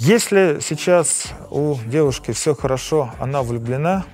Если 0.00 0.60
сейчас 0.62 1.26
у 1.50 1.76
девушки 1.84 2.30
все 2.30 2.54
хорошо, 2.54 3.10
она 3.20 3.42
влюблена, 3.42 4.06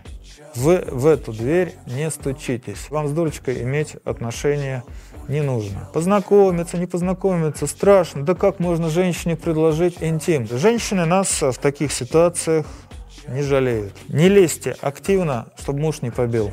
вы 0.56 0.84
в 0.90 1.06
эту 1.06 1.32
дверь 1.32 1.74
не 1.86 2.10
стучитесь. 2.10 2.90
Вам 2.90 3.06
с 3.06 3.12
дурочкой 3.12 3.62
иметь 3.62 3.94
отношения 4.04 4.82
не 5.28 5.42
нужно. 5.42 5.88
Познакомиться, 5.94 6.76
не 6.76 6.86
познакомиться, 6.86 7.68
страшно. 7.68 8.24
Да 8.24 8.34
как 8.34 8.58
можно 8.58 8.90
женщине 8.90 9.36
предложить 9.36 10.02
интим? 10.02 10.48
Женщины 10.48 11.04
нас 11.04 11.40
в 11.40 11.54
таких 11.54 11.92
ситуациях 11.92 12.66
не 13.28 13.42
жалеют. 13.42 13.92
Не 14.08 14.28
лезьте 14.28 14.74
активно, 14.80 15.46
чтобы 15.56 15.78
муж 15.78 16.02
не 16.02 16.10
побил. 16.10 16.50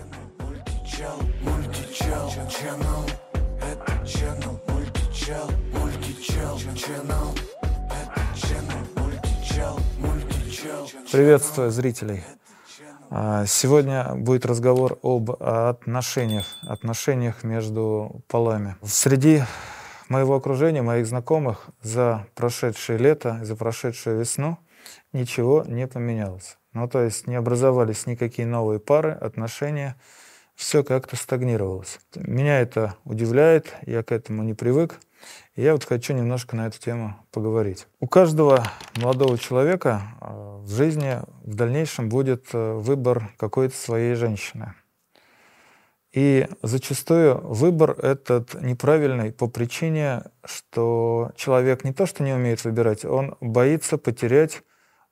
Приветствую 11.13 11.69
зрителей. 11.69 12.23
А, 13.11 13.45
сегодня 13.45 14.15
будет 14.15 14.47
разговор 14.47 14.97
об 15.03 15.29
отношениях, 15.29 16.47
отношениях 16.63 17.43
между 17.43 18.23
полами. 18.27 18.77
Среди 18.81 19.43
моего 20.09 20.33
окружения, 20.33 20.81
моих 20.81 21.05
знакомых 21.05 21.67
за 21.83 22.25
прошедшее 22.33 22.97
лето, 22.97 23.37
за 23.43 23.55
прошедшую 23.55 24.21
весну 24.21 24.57
ничего 25.11 25.63
не 25.67 25.85
поменялось. 25.85 26.57
Ну, 26.73 26.87
то 26.87 27.03
есть 27.03 27.27
не 27.27 27.35
образовались 27.35 28.07
никакие 28.07 28.47
новые 28.47 28.79
пары, 28.79 29.11
отношения, 29.11 29.95
все 30.55 30.83
как-то 30.83 31.15
стагнировалось. 31.15 31.99
Меня 32.15 32.59
это 32.59 32.95
удивляет, 33.05 33.71
я 33.85 34.01
к 34.01 34.11
этому 34.11 34.41
не 34.41 34.55
привык. 34.55 34.99
Я 35.55 35.73
вот 35.73 35.83
хочу 35.83 36.13
немножко 36.13 36.55
на 36.55 36.65
эту 36.65 36.79
тему 36.79 37.15
поговорить. 37.31 37.87
У 37.99 38.07
каждого 38.07 38.63
молодого 38.95 39.37
человека 39.37 40.01
э, 40.19 40.25
в 40.61 40.69
жизни 40.69 41.19
в 41.43 41.53
дальнейшем 41.53 42.09
будет 42.09 42.47
э, 42.53 42.73
выбор 42.73 43.29
какой-то 43.37 43.75
своей 43.75 44.15
женщины. 44.15 44.73
И 46.11 46.47
зачастую 46.63 47.39
выбор 47.41 47.91
этот 47.91 48.59
неправильный 48.61 49.31
по 49.31 49.47
причине, 49.47 50.23
что 50.43 51.31
человек 51.35 51.83
не 51.83 51.93
то 51.93 52.07
что 52.07 52.23
не 52.23 52.33
умеет 52.33 52.63
выбирать, 52.63 53.05
он 53.05 53.35
боится 53.39 53.99
потерять 53.99 54.63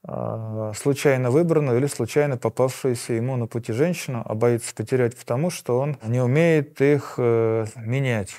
э, 0.08 0.72
случайно 0.76 1.30
выбранную 1.30 1.78
или 1.78 1.88
случайно 1.88 2.38
попавшуюся 2.38 3.14
ему 3.14 3.36
на 3.36 3.46
пути 3.46 3.74
женщину, 3.74 4.24
а 4.26 4.34
боится 4.34 4.74
потерять 4.74 5.16
потому, 5.16 5.52
что 5.52 5.78
он 5.78 5.98
не 6.04 6.20
умеет 6.20 6.82
их 6.82 7.20
менять. 7.20 8.36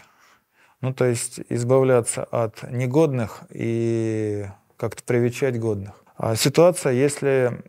Ну, 0.82 0.92
то 0.92 1.04
есть 1.04 1.40
избавляться 1.48 2.24
от 2.24 2.70
негодных 2.70 3.44
и 3.50 4.46
как-то 4.76 5.02
привечать 5.04 5.58
годных. 5.58 6.04
А 6.16 6.34
ситуация, 6.34 6.92
если 6.92 7.62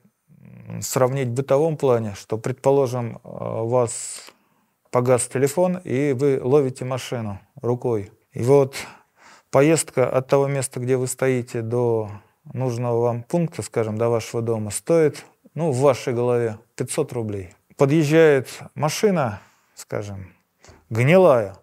сравнить 0.82 1.30
в 1.30 1.34
бытовом 1.34 1.78
плане, 1.78 2.16
что, 2.16 2.38
предположим, 2.38 3.20
у 3.24 3.68
вас 3.68 4.32
погас 4.90 5.28
телефон, 5.28 5.78
и 5.84 6.14
вы 6.14 6.40
ловите 6.42 6.86
машину 6.86 7.40
рукой. 7.62 8.12
И 8.32 8.42
вот 8.42 8.76
поездка 9.52 10.10
от 10.10 10.28
того 10.28 10.48
места, 10.48 10.80
где 10.80 10.98
вы 10.98 11.06
стоите, 11.06 11.62
до 11.62 12.10
нужного 12.52 13.00
вам 13.02 13.24
пункта, 13.24 13.62
скажем, 13.62 13.98
до 13.98 14.10
вашего 14.10 14.42
дома, 14.42 14.72
стоит, 14.72 15.24
ну, 15.54 15.72
в 15.72 15.78
вашей 15.78 16.14
голове 16.14 16.58
500 16.76 17.14
рублей. 17.14 17.54
Подъезжает 17.78 18.48
машина, 18.74 19.40
скажем, 19.76 20.34
гнилая, 20.90 21.58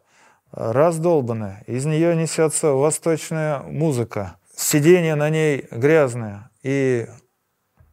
раздолбанная, 0.52 1.62
из 1.66 1.84
нее 1.84 2.16
несется 2.16 2.72
восточная 2.72 3.60
музыка, 3.60 4.36
сиденье 4.56 5.14
на 5.14 5.30
ней 5.30 5.66
грязное, 5.70 6.50
и 6.62 7.06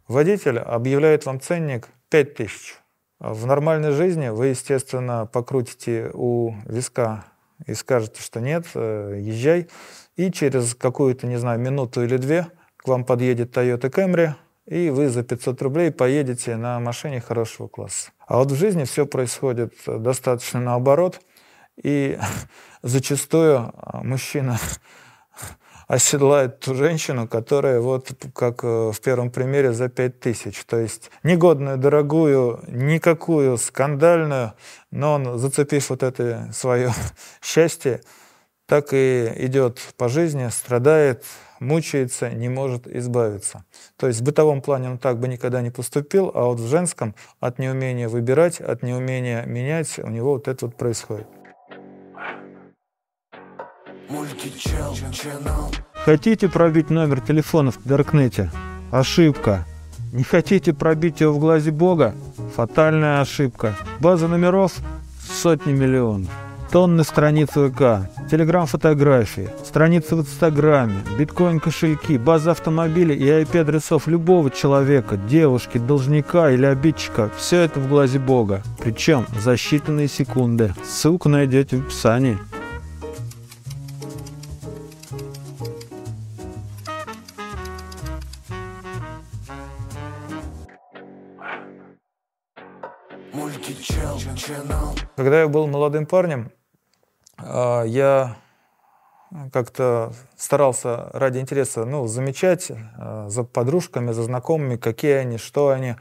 водитель 0.07 0.59
объявляет 0.59 1.25
вам 1.25 1.39
ценник 1.39 1.89
5000. 2.09 2.77
В 3.19 3.45
нормальной 3.45 3.91
жизни 3.91 4.29
вы, 4.29 4.47
естественно, 4.47 5.25
покрутите 5.25 6.11
у 6.13 6.53
виска 6.65 7.25
и 7.65 7.73
скажете, 7.73 8.21
что 8.21 8.39
нет, 8.39 8.65
э, 8.75 9.17
езжай. 9.19 9.67
И 10.15 10.31
через 10.31 10.75
какую-то, 10.75 11.25
не 11.25 11.37
знаю, 11.37 11.59
минуту 11.59 12.03
или 12.03 12.17
две 12.17 12.47
к 12.75 12.87
вам 12.87 13.05
подъедет 13.05 13.55
Toyota 13.57 13.89
Camry, 13.89 14.33
и 14.67 14.91
вы 14.91 15.09
за 15.09 15.23
500 15.23 15.61
рублей 15.63 15.91
поедете 15.91 16.55
на 16.57 16.79
машине 16.79 17.21
хорошего 17.21 17.67
класса. 17.67 18.11
А 18.27 18.37
вот 18.37 18.51
в 18.51 18.55
жизни 18.55 18.83
все 18.83 19.07
происходит 19.07 19.73
достаточно 19.85 20.59
наоборот– 20.59 21.21
и 21.81 22.17
зачастую 22.81 23.71
а, 23.75 24.01
мужчина 24.03 24.59
оседлает 25.87 26.59
ту 26.59 26.75
женщину, 26.75 27.27
которая 27.27 27.79
вот 27.79 28.11
как 28.33 28.63
э, 28.63 28.91
в 28.91 28.99
первом 29.01 29.31
примере 29.31 29.71
за 29.71 29.87
пять 29.87 30.19
тысяч. 30.19 30.63
То 30.65 30.77
есть 30.77 31.09
негодную, 31.23 31.77
дорогую, 31.77 32.61
никакую, 32.67 33.57
скандальную, 33.57 34.53
но 34.91 35.13
он, 35.13 35.37
зацепив 35.37 35.89
вот 35.89 36.03
это 36.03 36.49
свое 36.53 36.91
счастье, 37.41 38.01
так 38.65 38.89
и 38.91 39.31
идет 39.37 39.79
по 39.95 40.09
жизни, 40.09 40.49
страдает, 40.49 41.23
мучается, 41.61 42.29
не 42.29 42.49
может 42.49 42.85
избавиться. 42.85 43.63
То 43.95 44.07
есть 44.07 44.19
в 44.19 44.23
бытовом 44.23 44.61
плане 44.61 44.89
он 44.89 44.97
так 44.97 45.19
бы 45.19 45.29
никогда 45.29 45.61
не 45.61 45.71
поступил, 45.71 46.31
а 46.33 46.43
вот 46.45 46.59
в 46.59 46.67
женском 46.67 47.15
от 47.39 47.59
неумения 47.59 48.09
выбирать, 48.09 48.59
от 48.59 48.83
неумения 48.83 49.45
менять 49.45 49.97
у 49.99 50.09
него 50.09 50.33
вот 50.33 50.49
это 50.49 50.65
вот 50.65 50.75
происходит. 50.75 51.27
Хотите 56.05 56.47
пробить 56.47 56.89
номер 56.89 57.19
телефона 57.21 57.71
в 57.71 57.79
Даркнете? 57.83 58.49
Ошибка. 58.91 59.65
Не 60.13 60.23
хотите 60.23 60.73
пробить 60.73 61.19
его 61.19 61.33
в 61.33 61.39
глазе 61.39 61.71
Бога? 61.71 62.15
Фатальная 62.55 63.21
ошибка. 63.21 63.75
База 63.99 64.27
номеров– 64.27 64.73
сотни 65.19 65.73
миллионов. 65.73 66.29
Тонны 66.71 67.03
страниц 67.03 67.49
ВК, 67.49 68.09
телеграм-фотографии, 68.29 69.49
страницы 69.65 70.17
в 70.17 70.21
Инстаграме, 70.21 70.95
биткоин-кошельки, 71.17 72.17
база 72.17 72.51
автомобилей 72.51 73.15
и 73.15 73.25
IP-адресов 73.25 74.07
любого 74.07 74.51
человека, 74.51 75.15
девушки, 75.15 75.77
должника 75.77 76.51
или 76.51 76.65
обидчика– 76.65 77.29
все 77.37 77.61
это 77.61 77.79
в 77.79 77.87
глазе 77.87 78.19
Бога. 78.19 78.63
Причем 78.83 79.25
за 79.39 79.53
считанные 79.53 80.07
секунды. 80.09 80.73
Ссылку 80.83 81.29
найдете 81.29 81.77
в 81.77 81.85
описании. 81.87 82.37
Когда 95.27 95.41
я 95.41 95.49
был 95.49 95.67
молодым 95.67 96.05
парнем, 96.05 96.53
а, 97.35 97.83
я 97.83 98.37
как-то 99.51 100.13
старался 100.37 101.09
ради 101.11 101.39
интереса 101.39 101.83
ну, 101.83 102.07
замечать 102.07 102.71
а, 102.71 103.27
за 103.27 103.43
подружками, 103.43 104.13
за 104.13 104.23
знакомыми, 104.23 104.77
какие 104.77 105.15
они, 105.15 105.37
что 105.37 105.67
они. 105.67 105.95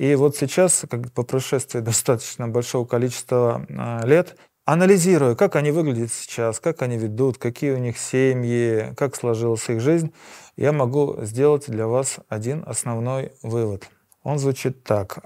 И 0.00 0.16
вот 0.16 0.36
сейчас, 0.36 0.84
как 0.90 1.12
по 1.12 1.22
прошествии 1.22 1.78
достаточно 1.78 2.48
большого 2.48 2.86
количества 2.86 3.64
а, 3.70 4.04
лет, 4.04 4.36
анализируя, 4.64 5.36
как 5.36 5.54
они 5.54 5.70
выглядят 5.70 6.12
сейчас, 6.12 6.58
как 6.58 6.82
они 6.82 6.98
ведут, 6.98 7.38
какие 7.38 7.70
у 7.70 7.78
них 7.78 7.96
семьи, 7.96 8.92
как 8.96 9.14
сложилась 9.14 9.68
их 9.68 9.80
жизнь, 9.80 10.12
я 10.56 10.72
могу 10.72 11.18
сделать 11.22 11.70
для 11.70 11.86
вас 11.86 12.16
один 12.28 12.64
основной 12.66 13.30
вывод. 13.44 13.88
Он 14.24 14.40
звучит 14.40 14.82
так. 14.82 15.18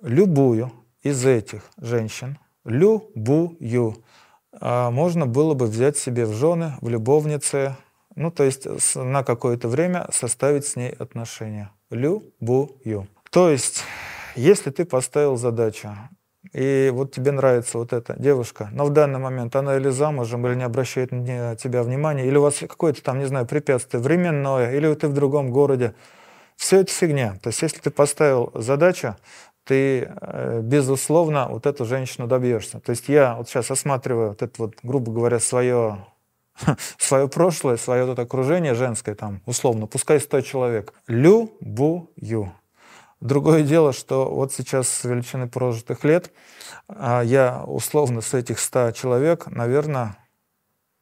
Любую 0.00 0.70
из 1.02 1.26
этих 1.26 1.62
женщин, 1.76 2.38
любую, 2.68 3.96
а, 4.52 4.90
можно 4.90 5.26
было 5.26 5.54
бы 5.54 5.66
взять 5.66 5.96
себе 5.96 6.26
в 6.26 6.32
жены, 6.32 6.74
в 6.80 6.88
любовницы, 6.88 7.76
ну, 8.14 8.30
то 8.30 8.44
есть 8.44 8.66
на 8.94 9.22
какое-то 9.22 9.68
время 9.68 10.06
составить 10.12 10.66
с 10.66 10.76
ней 10.76 10.90
отношения. 10.90 11.70
Любую. 11.90 13.08
То 13.30 13.50
есть, 13.50 13.82
если 14.34 14.70
ты 14.70 14.84
поставил 14.84 15.36
задачу, 15.36 15.90
и 16.52 16.90
вот 16.92 17.12
тебе 17.12 17.32
нравится 17.32 17.78
вот 17.78 17.92
эта 17.92 18.14
девушка, 18.18 18.68
но 18.72 18.84
в 18.86 18.90
данный 18.90 19.18
момент 19.18 19.54
она 19.56 19.76
или 19.76 19.90
замужем, 19.90 20.46
или 20.46 20.54
не 20.54 20.64
обращает 20.64 21.12
на 21.12 21.56
тебя 21.56 21.82
внимания, 21.82 22.26
или 22.26 22.36
у 22.36 22.42
вас 22.42 22.58
какое-то 22.58 23.02
там, 23.02 23.18
не 23.18 23.26
знаю, 23.26 23.46
препятствие 23.46 24.02
временное, 24.02 24.74
или 24.74 24.92
ты 24.94 25.08
в 25.08 25.12
другом 25.12 25.50
городе, 25.50 25.94
все 26.56 26.80
это 26.80 26.92
фигня. 26.92 27.38
То 27.42 27.48
есть, 27.48 27.62
если 27.62 27.78
ты 27.78 27.90
поставил 27.90 28.50
задачу, 28.54 29.16
ты, 29.68 30.10
э, 30.20 30.60
безусловно, 30.62 31.46
вот 31.48 31.66
эту 31.66 31.84
женщину 31.84 32.26
добьешься. 32.26 32.80
То 32.80 32.90
есть 32.90 33.08
я 33.08 33.36
вот 33.36 33.48
сейчас 33.48 33.70
осматриваю 33.70 34.30
вот 34.30 34.42
это 34.42 34.54
вот, 34.58 34.74
грубо 34.82 35.12
говоря, 35.12 35.38
свое, 35.38 36.06
свое 36.98 37.28
прошлое, 37.28 37.76
свое 37.76 38.04
вот 38.04 38.18
окружение 38.18 38.74
женское, 38.74 39.14
там, 39.14 39.42
условно, 39.46 39.86
пускай 39.86 40.20
100 40.20 40.40
человек. 40.40 40.94
Любую. 41.06 42.52
Другое 43.20 43.62
дело, 43.62 43.92
что 43.92 44.30
вот 44.30 44.52
сейчас 44.52 44.88
с 44.88 45.04
величины 45.04 45.48
прожитых 45.48 46.04
лет 46.04 46.32
а 46.88 47.22
я 47.22 47.62
условно 47.66 48.20
с 48.20 48.34
этих 48.34 48.58
100 48.58 48.92
человек, 48.92 49.46
наверное, 49.46 50.16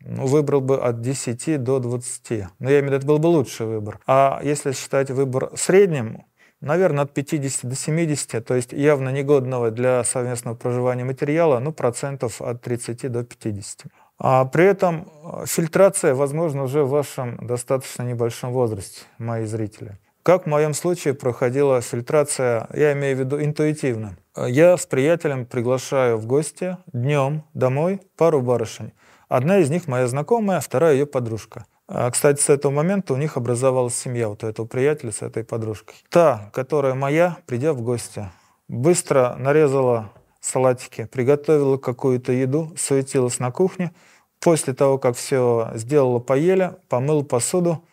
ну, 0.01 0.27
выбрал 0.27 0.61
бы 0.61 0.81
от 0.81 1.01
10 1.01 1.63
до 1.63 1.79
20. 1.79 2.47
Но 2.59 2.71
я 2.71 2.81
имею 2.81 2.83
в 2.83 2.87
виду, 2.87 2.97
это 2.97 3.07
был 3.07 3.19
бы 3.19 3.27
лучший 3.29 3.67
выбор. 3.67 4.01
А 4.07 4.41
если 4.43 4.73
считать 4.73 5.11
выбор 5.11 5.51
средним, 5.55 6.25
наверное, 6.61 7.05
от 7.05 7.13
50 7.13 7.69
до 7.69 7.77
70, 7.77 8.45
то 8.45 8.55
есть 8.55 8.73
явно 8.73 9.11
негодного 9.11 9.71
для 9.71 10.05
совместного 10.05 10.55
проживания 10.55 11.05
материала, 11.05 11.59
ну, 11.59 11.73
процентов 11.73 12.41
от 12.43 12.63
30 12.63 13.11
до 13.11 13.25
50. 13.25 13.85
А 14.19 14.45
при 14.47 14.65
этом 14.65 15.09
э, 15.25 15.45
фильтрация 15.47 16.15
возможна 16.15 16.63
уже 16.63 16.85
в 16.85 16.91
вашем 16.91 17.47
достаточно 17.47 18.03
небольшом 18.03 18.53
возрасте, 18.53 19.03
мои 19.19 19.45
зрители. 19.45 19.99
Как 20.23 20.45
в 20.45 20.47
моем 20.47 20.75
случае 20.75 21.15
проходила 21.15 21.81
фильтрация, 21.81 22.67
я 22.75 22.93
имею 22.95 23.17
в 23.17 23.21
виду 23.21 23.41
интуитивно. 23.41 24.17
Я 24.37 24.77
с 24.77 24.85
приятелем 24.85 25.47
приглашаю 25.47 26.17
в 26.19 26.27
гости 26.27 26.77
днем 26.93 27.45
домой 27.55 28.01
пару 28.17 28.41
барышень. 28.41 28.93
Одна 29.29 29.59
из 29.59 29.71
них 29.71 29.87
моя 29.87 30.09
знакомая, 30.09 30.61
вторая 30.61 30.95
ее 30.95 31.07
подружка. 31.07 31.65
А, 31.89 32.11
кстати, 32.11 32.41
с 32.41 32.49
этого 32.49 32.73
момента 32.73 33.15
у 33.15 33.17
них 33.17 33.37
образовалась 33.37 33.95
семья, 33.95 34.29
вот 34.29 34.43
у 34.43 34.47
этого 34.47 34.67
приятеля 34.67 35.13
с 35.13 35.23
этой 35.23 35.45
подружкой. 35.45 35.97
Та, 36.09 36.51
которая 36.53 36.95
моя, 36.95 37.39
придя 37.47 37.73
в 37.73 37.81
гости, 37.81 38.29
быстро 38.69 39.37
нарезала 39.39 40.13
салатики, 40.41 41.05
приготовила 41.05 41.77
какую-то 41.77 42.33
еду, 42.33 42.73
суетилась 42.77 43.39
на 43.39 43.53
кухне. 43.53 43.93
После 44.41 44.75
того, 44.75 44.99
как 44.99 45.17
все 45.17 45.71
сделала, 45.75 46.19
поели, 46.19 46.77
помыла 46.89 47.23
посуду. 47.23 47.85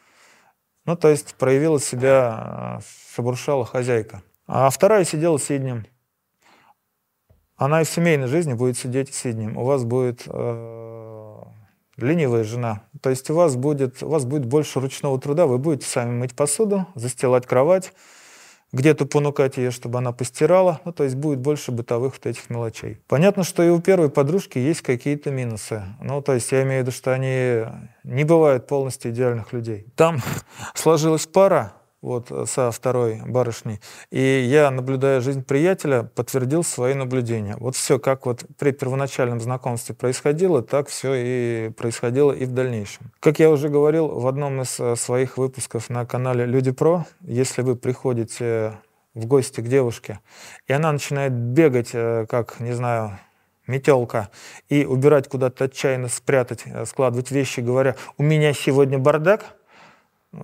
Ну, 0.85 0.95
то 0.95 1.09
есть 1.09 1.35
проявила 1.35 1.79
себя, 1.79 2.29
а, 2.33 2.79
шебуршала 3.15 3.65
хозяйка. 3.65 4.23
А 4.47 4.69
вторая 4.69 5.05
сидела 5.05 5.39
сиднем. 5.39 5.85
Она 7.55 7.81
и 7.81 7.85
в 7.85 7.89
семейной 7.89 8.27
жизни 8.27 8.53
будет 8.53 8.77
сидеть 8.77 9.13
сиднем. 9.13 9.57
У 9.57 9.63
вас 9.63 9.85
будет 9.85 10.23
э, 10.25 11.43
ленивая 11.97 12.43
жена. 12.43 12.83
То 13.03 13.09
есть 13.09 13.29
у 13.29 13.35
вас, 13.35 13.57
будет, 13.57 14.01
у 14.01 14.07
вас 14.07 14.23
будет 14.23 14.45
больше 14.45 14.79
ручного 14.79 15.19
труда. 15.19 15.45
Вы 15.45 15.57
будете 15.57 15.85
сами 15.85 16.11
мыть 16.11 16.33
посуду, 16.33 16.88
застилать 16.95 17.45
кровать, 17.45 17.91
где-то 18.71 19.05
понукать 19.05 19.57
ее, 19.57 19.71
чтобы 19.71 19.97
она 19.97 20.13
постирала. 20.13 20.79
Ну, 20.85 20.94
то 20.94 21.03
есть 21.03 21.17
будет 21.17 21.39
больше 21.39 21.73
бытовых 21.73 22.13
вот 22.13 22.25
этих 22.25 22.50
мелочей. 22.50 23.01
Понятно, 23.09 23.44
что 23.44 23.61
и 23.61 23.67
у 23.67 23.81
первой 23.81 24.09
подружки 24.09 24.57
есть 24.57 24.83
какие-то 24.83 25.31
минусы. 25.31 25.83
Ну, 26.01 26.21
то 26.21 26.33
есть 26.33 26.50
я 26.53 26.63
имею 26.63 26.79
в 26.79 26.88
виду, 26.88 26.95
что 26.95 27.13
они 27.13 27.65
не 28.05 28.23
бывают 28.23 28.67
полностью 28.67 29.11
идеальных 29.11 29.51
людей. 29.51 29.85
Там 29.97 30.21
сложилась 30.73 31.27
пара, 31.27 31.73
вот, 32.03 32.50
со 32.50 32.69
второй 32.69 33.21
барышней. 33.25 33.79
И 34.11 34.19
я, 34.19 34.69
наблюдая 34.69 35.21
жизнь 35.21 35.44
приятеля, 35.44 36.03
подтвердил 36.03 36.63
свои 36.63 36.94
наблюдения. 36.94 37.55
Вот 37.57 37.75
все, 37.75 37.97
как 37.97 38.25
вот 38.25 38.45
при 38.59 38.71
первоначальном 38.71 39.39
знакомстве 39.39 39.95
происходило, 39.95 40.61
так 40.61 40.89
все 40.89 41.13
и 41.15 41.69
происходило 41.69 42.33
и 42.33 42.45
в 42.45 42.51
дальнейшем. 42.51 43.11
Как 43.21 43.39
я 43.39 43.50
уже 43.50 43.69
говорил 43.69 44.07
в 44.09 44.27
одном 44.27 44.61
из 44.61 44.79
э, 44.79 44.97
своих 44.97 45.38
выпусков 45.38 45.89
на 45.89 46.05
канале 46.05 46.45
Люди 46.45 46.71
Про, 46.71 47.05
если 47.21 47.61
вы 47.61 47.77
приходите 47.77 48.73
в 49.13 49.25
гости 49.25 49.61
к 49.61 49.67
девушке, 49.67 50.19
и 50.67 50.73
она 50.73 50.91
начинает 50.91 51.31
бегать, 51.31 51.91
э, 51.94 52.25
как, 52.29 52.59
не 52.59 52.73
знаю, 52.73 53.17
метелка, 53.65 54.29
и 54.67 54.83
убирать 54.83 55.29
куда-то 55.29 55.65
отчаянно, 55.65 56.09
спрятать, 56.09 56.63
э, 56.65 56.85
складывать 56.85 57.31
вещи, 57.31 57.61
говоря, 57.61 57.95
у 58.17 58.23
меня 58.23 58.51
сегодня 58.53 59.00
бардак– 59.00 59.55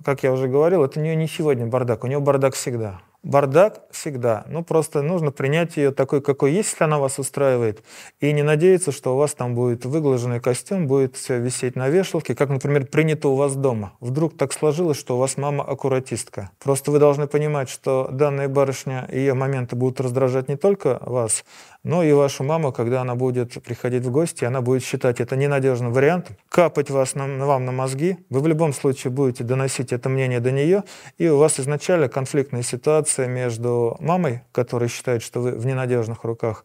как 0.04 0.22
я 0.22 0.32
уже 0.32 0.48
говорил, 0.48 0.84
это 0.84 1.00
у 1.00 1.02
нее 1.02 1.16
не 1.16 1.26
сегодня 1.26 1.66
бардак, 1.66 2.04
у 2.04 2.06
нее 2.06 2.20
бардак 2.20 2.54
всегда. 2.54 3.00
Бардак 3.22 3.82
всегда. 3.90 4.44
Ну, 4.48 4.64
просто 4.64 5.02
нужно 5.02 5.30
принять 5.30 5.76
ее 5.76 5.90
такой, 5.90 6.22
какой 6.22 6.52
есть, 6.52 6.72
если 6.72 6.84
она 6.84 6.98
вас 6.98 7.18
устраивает, 7.18 7.84
и 8.18 8.32
не 8.32 8.42
надеяться, 8.42 8.92
что 8.92 9.14
у 9.14 9.18
вас 9.18 9.34
там 9.34 9.54
будет 9.54 9.84
выглаженный 9.84 10.40
костюм, 10.40 10.86
будет 10.86 11.16
все 11.16 11.38
висеть 11.38 11.76
на 11.76 11.90
вешалке, 11.90 12.34
как, 12.34 12.48
например, 12.48 12.86
принято 12.86 13.28
у 13.28 13.36
вас 13.36 13.54
дома. 13.56 13.92
Вдруг 14.00 14.38
так 14.38 14.54
сложилось, 14.54 14.96
что 14.96 15.16
у 15.16 15.18
вас 15.18 15.36
мама 15.36 15.64
аккуратистка. 15.64 16.50
Просто 16.64 16.90
вы 16.90 16.98
должны 16.98 17.26
понимать, 17.26 17.68
что 17.68 18.08
данная 18.10 18.48
барышня, 18.48 19.06
ее 19.12 19.34
моменты 19.34 19.76
будут 19.76 20.00
раздражать 20.00 20.48
не 20.48 20.56
только 20.56 20.98
вас, 21.02 21.44
но 21.82 22.02
и 22.02 22.12
вашу 22.12 22.44
маму, 22.44 22.72
когда 22.72 23.00
она 23.00 23.14
будет 23.14 23.62
приходить 23.62 24.04
в 24.04 24.10
гости, 24.10 24.44
она 24.44 24.60
будет 24.60 24.82
считать 24.82 25.20
это 25.20 25.36
ненадежным 25.36 25.92
вариантом, 25.92 26.36
капать 26.48 26.90
вас 26.90 27.14
на, 27.14 27.26
вам 27.46 27.64
на 27.64 27.72
мозги. 27.72 28.18
Вы 28.28 28.40
в 28.40 28.46
любом 28.46 28.72
случае 28.72 29.10
будете 29.10 29.44
доносить 29.44 29.92
это 29.92 30.08
мнение 30.08 30.40
до 30.40 30.50
нее, 30.52 30.84
и 31.18 31.28
у 31.28 31.38
вас 31.38 31.58
изначально 31.58 32.08
конфликтная 32.08 32.62
ситуация 32.62 33.28
между 33.28 33.96
мамой, 34.00 34.42
которая 34.52 34.88
считает, 34.88 35.22
что 35.22 35.40
вы 35.40 35.52
в 35.52 35.64
ненадежных 35.64 36.24
руках, 36.24 36.64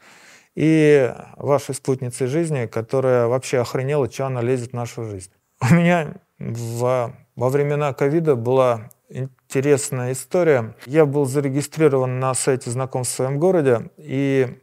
и 0.55 1.13
вашей 1.37 1.75
спутницей 1.75 2.27
жизни, 2.27 2.65
которая 2.65 3.27
вообще 3.27 3.59
охренела, 3.59 4.09
что 4.09 4.27
она 4.27 4.41
лезет 4.41 4.71
в 4.71 4.75
нашу 4.75 5.03
жизнь. 5.03 5.31
У 5.61 5.73
меня 5.73 6.15
в, 6.39 7.13
во 7.35 7.49
времена 7.49 7.93
ковида 7.93 8.35
была 8.35 8.89
интересная 9.09 10.13
история. 10.13 10.75
Я 10.85 11.05
был 11.05 11.25
зарегистрирован 11.25 12.19
на 12.19 12.33
сайте 12.33 12.69
знакомств 12.69 13.13
в 13.13 13.17
своем 13.17 13.39
городе, 13.39 13.89
и 13.97 14.59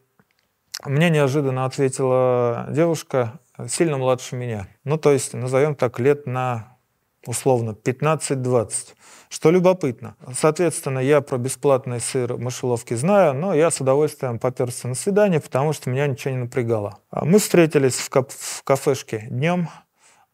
мне 0.84 1.10
неожиданно 1.10 1.64
ответила 1.64 2.66
девушка, 2.70 3.40
сильно 3.68 3.98
младше 3.98 4.36
меня. 4.36 4.68
Ну, 4.84 4.98
то 4.98 5.12
есть, 5.12 5.34
назовем 5.34 5.74
так, 5.74 5.98
лет 6.00 6.26
на, 6.26 6.76
условно, 7.26 7.70
15-20. 7.70 8.94
Что 9.28 9.50
любопытно. 9.50 10.16
Соответственно, 10.34 10.98
я 10.98 11.22
про 11.22 11.38
бесплатный 11.38 12.00
сыр 12.00 12.34
в 12.34 12.40
мышеловке 12.40 12.96
знаю, 12.96 13.32
но 13.32 13.54
я 13.54 13.70
с 13.70 13.80
удовольствием 13.80 14.38
поперся 14.38 14.88
на 14.88 14.94
свидание, 14.94 15.40
потому 15.40 15.72
что 15.72 15.88
меня 15.88 16.06
ничего 16.06 16.34
не 16.34 16.40
напрягало. 16.40 16.98
А 17.10 17.24
мы 17.24 17.38
встретились 17.38 17.96
в, 17.96 18.10
каф 18.10 18.26
в 18.28 18.62
кафешке 18.62 19.26
днем. 19.30 19.70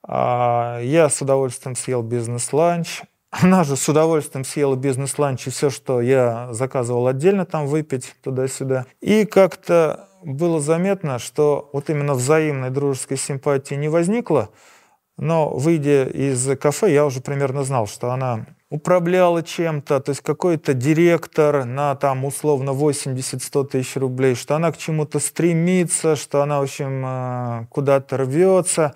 А, 0.02 0.80
я 0.80 1.08
с 1.08 1.22
удовольствием 1.22 1.76
съел 1.76 2.02
бизнес-ланч. 2.02 3.02
Она 3.30 3.62
же 3.62 3.76
с 3.76 3.86
удовольствием 3.88 4.44
съела 4.44 4.74
бизнес-ланч 4.74 5.46
и 5.46 5.50
все, 5.50 5.68
что 5.68 6.00
я 6.00 6.48
заказывал 6.52 7.06
отдельно 7.08 7.44
там 7.44 7.66
выпить 7.66 8.14
туда-сюда. 8.22 8.86
И 9.00 9.26
как-то 9.26 10.08
было 10.22 10.60
заметно, 10.60 11.18
что 11.18 11.68
вот 11.72 11.90
именно 11.90 12.14
взаимной 12.14 12.70
дружеской 12.70 13.18
симпатии 13.18 13.74
не 13.74 13.88
возникло, 13.88 14.48
но 15.18 15.50
выйдя 15.50 16.04
из 16.04 16.56
кафе, 16.58 16.92
я 16.92 17.04
уже 17.04 17.20
примерно 17.20 17.64
знал, 17.64 17.86
что 17.86 18.12
она 18.12 18.46
управляла 18.70 19.42
чем-то, 19.42 20.00
то 20.00 20.10
есть 20.10 20.22
какой-то 20.22 20.74
директор 20.74 21.64
на 21.64 21.94
там 21.96 22.24
условно 22.24 22.70
80-100 22.70 23.66
тысяч 23.66 23.96
рублей, 23.96 24.34
что 24.34 24.56
она 24.56 24.72
к 24.72 24.78
чему-то 24.78 25.18
стремится, 25.18 26.16
что 26.16 26.42
она, 26.42 26.60
в 26.60 26.64
общем, 26.64 27.04
э, 27.04 27.66
куда-то 27.70 28.18
рвется. 28.18 28.94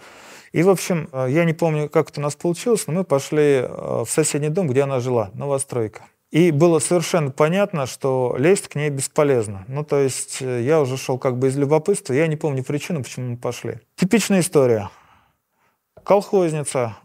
И, 0.52 0.62
в 0.62 0.68
общем, 0.68 1.08
э, 1.12 1.28
я 1.30 1.44
не 1.44 1.54
помню, 1.54 1.88
как 1.88 2.10
это 2.10 2.20
у 2.20 2.22
нас 2.22 2.36
получилось, 2.36 2.86
но 2.86 2.92
мы 2.92 3.04
пошли 3.04 3.62
э, 3.62 4.04
в 4.04 4.08
соседний 4.08 4.50
дом, 4.50 4.68
где 4.68 4.82
она 4.82 5.00
жила, 5.00 5.30
новостройка. 5.34 6.02
И 6.30 6.50
было 6.50 6.78
совершенно 6.78 7.30
понятно, 7.30 7.86
что 7.86 8.36
лезть 8.38 8.68
к 8.68 8.74
ней 8.74 8.90
бесполезно. 8.90 9.64
Ну, 9.68 9.84
то 9.84 9.98
есть 9.98 10.42
э, 10.42 10.62
я 10.62 10.80
уже 10.80 10.96
шел 10.96 11.18
как 11.18 11.38
бы 11.38 11.48
из 11.48 11.56
любопытства, 11.56 12.12
я 12.12 12.26
не 12.26 12.36
помню 12.36 12.62
причину, 12.62 13.02
почему 13.02 13.30
мы 13.30 13.36
пошли. 13.36 13.80
Типичная 13.96 14.40
история. 14.40 14.90
Колхозница, 16.04 16.96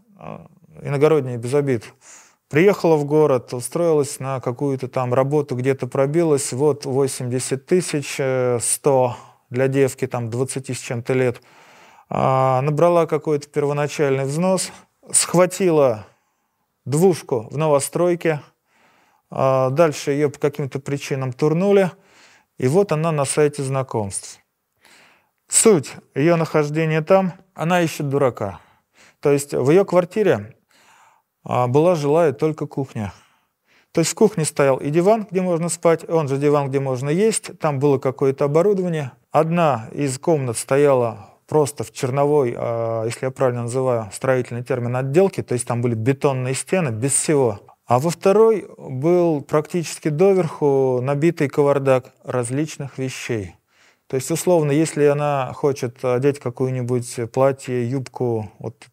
иногородняя 0.82 1.38
без 1.38 1.54
обид, 1.54 1.84
приехала 2.48 2.96
в 2.96 3.04
город, 3.04 3.52
устроилась 3.52 4.18
на 4.20 4.40
какую-то 4.40 4.88
там 4.88 5.14
работу, 5.14 5.54
где-то 5.54 5.86
пробилась, 5.86 6.52
вот 6.52 6.84
80 6.84 7.64
тысяч, 7.64 8.14
100 8.14 8.18
э, 8.20 9.54
для 9.54 9.68
девки, 9.68 10.06
там 10.06 10.30
20 10.30 10.70
с 10.70 10.80
чем-то 10.80 11.12
лет. 11.14 11.40
А, 12.10 12.60
набрала 12.62 13.06
какой-то 13.06 13.48
первоначальный 13.48 14.24
взнос, 14.24 14.70
схватила 15.12 16.06
двушку 16.84 17.48
в 17.50 17.56
новостройке– 17.56 18.40
а 19.30 19.70
дальше 19.70 20.12
ее 20.12 20.30
по 20.30 20.38
каким-то 20.38 20.80
причинам 20.80 21.32
турнули, 21.32 21.90
и 22.56 22.66
вот 22.66 22.92
она 22.92 23.12
на 23.12 23.24
сайте 23.24 23.62
знакомств. 23.62 24.40
Суть 25.48 25.92
ее 26.14 26.36
нахождения 26.36 27.02
там, 27.02 27.34
она 27.54 27.80
ищет 27.82 28.08
дурака. 28.08 28.60
То 29.20 29.32
есть 29.32 29.54
в 29.54 29.70
ее 29.70 29.84
квартире 29.84 30.56
а, 31.44 31.66
была 31.66 31.94
жилая 31.94 32.32
только 32.32 32.66
кухня. 32.66 33.12
То 33.92 34.00
есть 34.00 34.12
в 34.12 34.14
кухне 34.14 34.44
стоял 34.44 34.76
и 34.76 34.90
диван, 34.90 35.26
где 35.30 35.40
можно 35.40 35.68
спать, 35.68 36.08
он 36.08 36.28
же 36.28 36.36
диван, 36.36 36.68
где 36.68 36.78
можно 36.78 37.08
есть, 37.08 37.58
там 37.58 37.78
было 37.78 37.98
какое-то 37.98 38.44
оборудование. 38.44 39.12
Одна 39.30 39.88
из 39.92 40.18
комнат 40.18 40.58
стояла 40.58 41.27
просто 41.48 41.82
в 41.82 41.92
черновой, 41.92 42.54
а, 42.56 43.04
если 43.04 43.24
я 43.26 43.30
правильно 43.30 43.62
называю 43.62 44.10
строительный 44.12 44.62
термин, 44.62 44.94
отделки, 44.94 45.42
то 45.42 45.54
есть 45.54 45.66
там 45.66 45.80
были 45.80 45.94
бетонные 45.94 46.54
стены 46.54 46.90
без 46.90 47.12
всего. 47.12 47.60
А 47.86 47.98
во 47.98 48.10
второй 48.10 48.68
был 48.76 49.40
практически 49.40 50.10
доверху 50.10 51.00
набитый 51.02 51.48
кавардак 51.48 52.12
различных 52.22 52.98
вещей. 52.98 53.54
То 54.08 54.16
есть, 54.16 54.30
условно, 54.30 54.72
если 54.72 55.04
она 55.04 55.52
хочет 55.54 56.04
одеть 56.04 56.38
какую-нибудь 56.38 57.30
платье, 57.32 57.88
юбку, 57.88 58.50
вот 58.58 58.86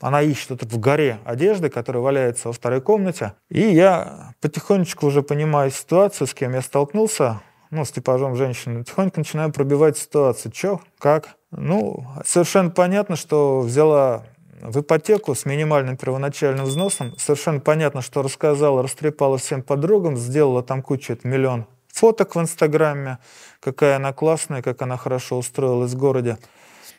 она 0.00 0.22
ищет 0.22 0.50
вот 0.50 0.62
в 0.62 0.78
горе 0.78 1.18
одежды, 1.24 1.68
которая 1.68 2.02
валяется 2.02 2.48
во 2.48 2.52
второй 2.52 2.80
комнате. 2.80 3.34
И 3.50 3.60
я 3.60 4.34
потихонечку 4.40 5.06
уже 5.06 5.22
понимаю 5.22 5.70
ситуацию, 5.70 6.26
с 6.26 6.34
кем 6.34 6.54
я 6.54 6.62
столкнулся, 6.62 7.42
ну, 7.70 7.84
с 7.84 7.90
типажом 7.90 8.36
женщины, 8.36 8.84
тихонько 8.84 9.20
начинаю 9.20 9.52
пробивать 9.52 9.98
ситуацию. 9.98 10.52
Чё, 10.52 10.80
как? 10.98 11.36
Ну, 11.50 12.06
совершенно 12.24 12.70
понятно, 12.70 13.16
что 13.16 13.60
взяла 13.60 14.24
в 14.60 14.80
ипотеку 14.80 15.34
с 15.34 15.44
минимальным 15.44 15.96
первоначальным 15.96 16.64
взносом. 16.64 17.16
Совершенно 17.18 17.60
понятно, 17.60 18.02
что 18.02 18.22
рассказала, 18.22 18.82
растрепала 18.82 19.38
всем 19.38 19.62
подругам, 19.62 20.16
сделала 20.16 20.62
там 20.62 20.82
кучу, 20.82 21.12
это 21.12 21.28
миллион 21.28 21.66
фоток 21.98 22.36
в 22.36 22.40
Инстаграме, 22.40 23.18
какая 23.60 23.96
она 23.96 24.12
классная, 24.12 24.62
как 24.62 24.82
она 24.82 24.96
хорошо 24.96 25.38
устроилась 25.38 25.92
в 25.92 25.98
городе. 25.98 26.38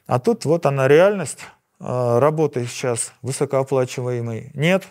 А 0.07 0.19
тут 0.19 0.45
вот 0.45 0.65
она 0.65 0.87
реальность, 0.87 1.39
а, 1.79 2.19
работы 2.19 2.65
сейчас 2.65 3.13
высокооплачиваемой 3.21 4.51
нет, 4.53 4.87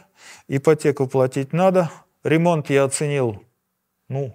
ипотеку 0.46 1.06
платить 1.06 1.52
надо, 1.52 1.90
ремонт 2.22 2.70
я 2.70 2.84
оценил, 2.84 3.42
ну, 4.08 4.34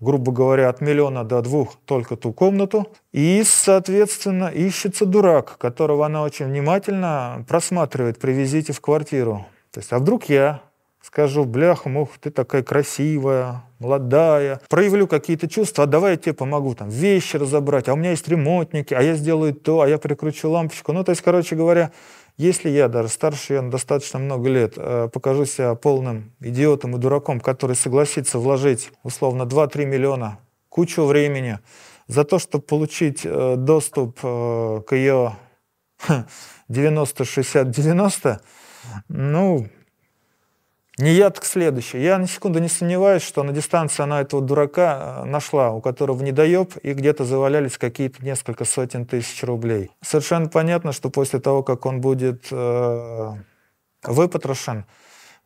грубо 0.00 0.32
говоря, 0.32 0.68
от 0.68 0.80
миллиона 0.80 1.24
до 1.24 1.42
двух 1.42 1.76
только 1.84 2.16
ту 2.16 2.32
комнату. 2.32 2.88
И, 3.12 3.42
соответственно, 3.44 4.48
ищется 4.48 5.06
дурак, 5.06 5.56
которого 5.58 6.06
она 6.06 6.22
очень 6.22 6.46
внимательно 6.46 7.44
просматривает 7.48 8.18
при 8.18 8.32
визите 8.32 8.72
в 8.72 8.80
квартиру. 8.80 9.46
То 9.70 9.80
есть, 9.80 9.92
а 9.92 9.98
вдруг 9.98 10.24
я 10.24 10.62
скажу, 11.02 11.44
бляха, 11.44 11.88
мух, 11.88 12.10
ты 12.20 12.30
такая 12.30 12.62
красивая, 12.62 13.62
молодая, 13.78 14.60
проявлю 14.68 15.06
какие-то 15.06 15.48
чувства, 15.48 15.84
а 15.84 15.86
давай 15.86 16.12
я 16.12 16.16
тебе 16.16 16.32
помогу 16.32 16.74
там 16.74 16.88
вещи 16.88 17.36
разобрать, 17.36 17.88
а 17.88 17.92
у 17.92 17.96
меня 17.96 18.10
есть 18.10 18.26
ремонтники, 18.26 18.92
а 18.92 19.02
я 19.02 19.14
сделаю 19.14 19.54
то, 19.54 19.82
а 19.82 19.88
я 19.88 19.98
прикручу 19.98 20.50
лампочку. 20.50 20.92
Ну, 20.92 21.04
то 21.04 21.10
есть, 21.10 21.22
короче 21.22 21.54
говоря, 21.54 21.92
если 22.36 22.68
я, 22.68 22.88
даже 22.88 23.08
старше 23.08 23.60
на 23.60 23.70
достаточно 23.70 24.18
много 24.18 24.48
лет, 24.50 24.74
э, 24.76 25.08
покажу 25.12 25.46
себя 25.46 25.74
полным 25.74 26.32
идиотом 26.40 26.94
и 26.94 26.98
дураком, 26.98 27.40
который 27.40 27.76
согласится 27.76 28.38
вложить, 28.38 28.92
условно, 29.02 29.44
2-3 29.44 29.86
миллиона, 29.86 30.38
кучу 30.68 31.04
времени 31.04 31.58
за 32.08 32.24
то, 32.24 32.38
чтобы 32.38 32.64
получить 32.64 33.22
э, 33.24 33.54
доступ 33.56 34.18
э, 34.22 34.82
к 34.86 34.94
ее 34.94 35.36
90-60-90, 36.68 38.40
ну, 39.08 39.68
не 40.98 41.12
я, 41.12 41.28
так 41.28 41.44
следующий. 41.44 42.00
Я 42.00 42.16
на 42.18 42.26
секунду 42.26 42.58
не 42.58 42.68
сомневаюсь, 42.68 43.22
что 43.22 43.42
на 43.42 43.52
дистанции 43.52 44.02
она 44.02 44.22
этого 44.22 44.40
дурака 44.40 45.22
э, 45.22 45.24
нашла, 45.26 45.72
у 45.72 45.82
которого 45.82 46.22
недоеб, 46.22 46.74
и 46.82 46.94
где-то 46.94 47.24
завалялись 47.24 47.76
какие-то 47.76 48.24
несколько 48.24 48.64
сотен 48.64 49.04
тысяч 49.04 49.42
рублей. 49.44 49.90
Совершенно 50.00 50.48
понятно, 50.48 50.92
что 50.92 51.10
после 51.10 51.38
того, 51.38 51.62
как 51.62 51.84
он 51.84 52.00
будет 52.00 52.46
э, 52.50 53.32
выпотрошен, 54.04 54.86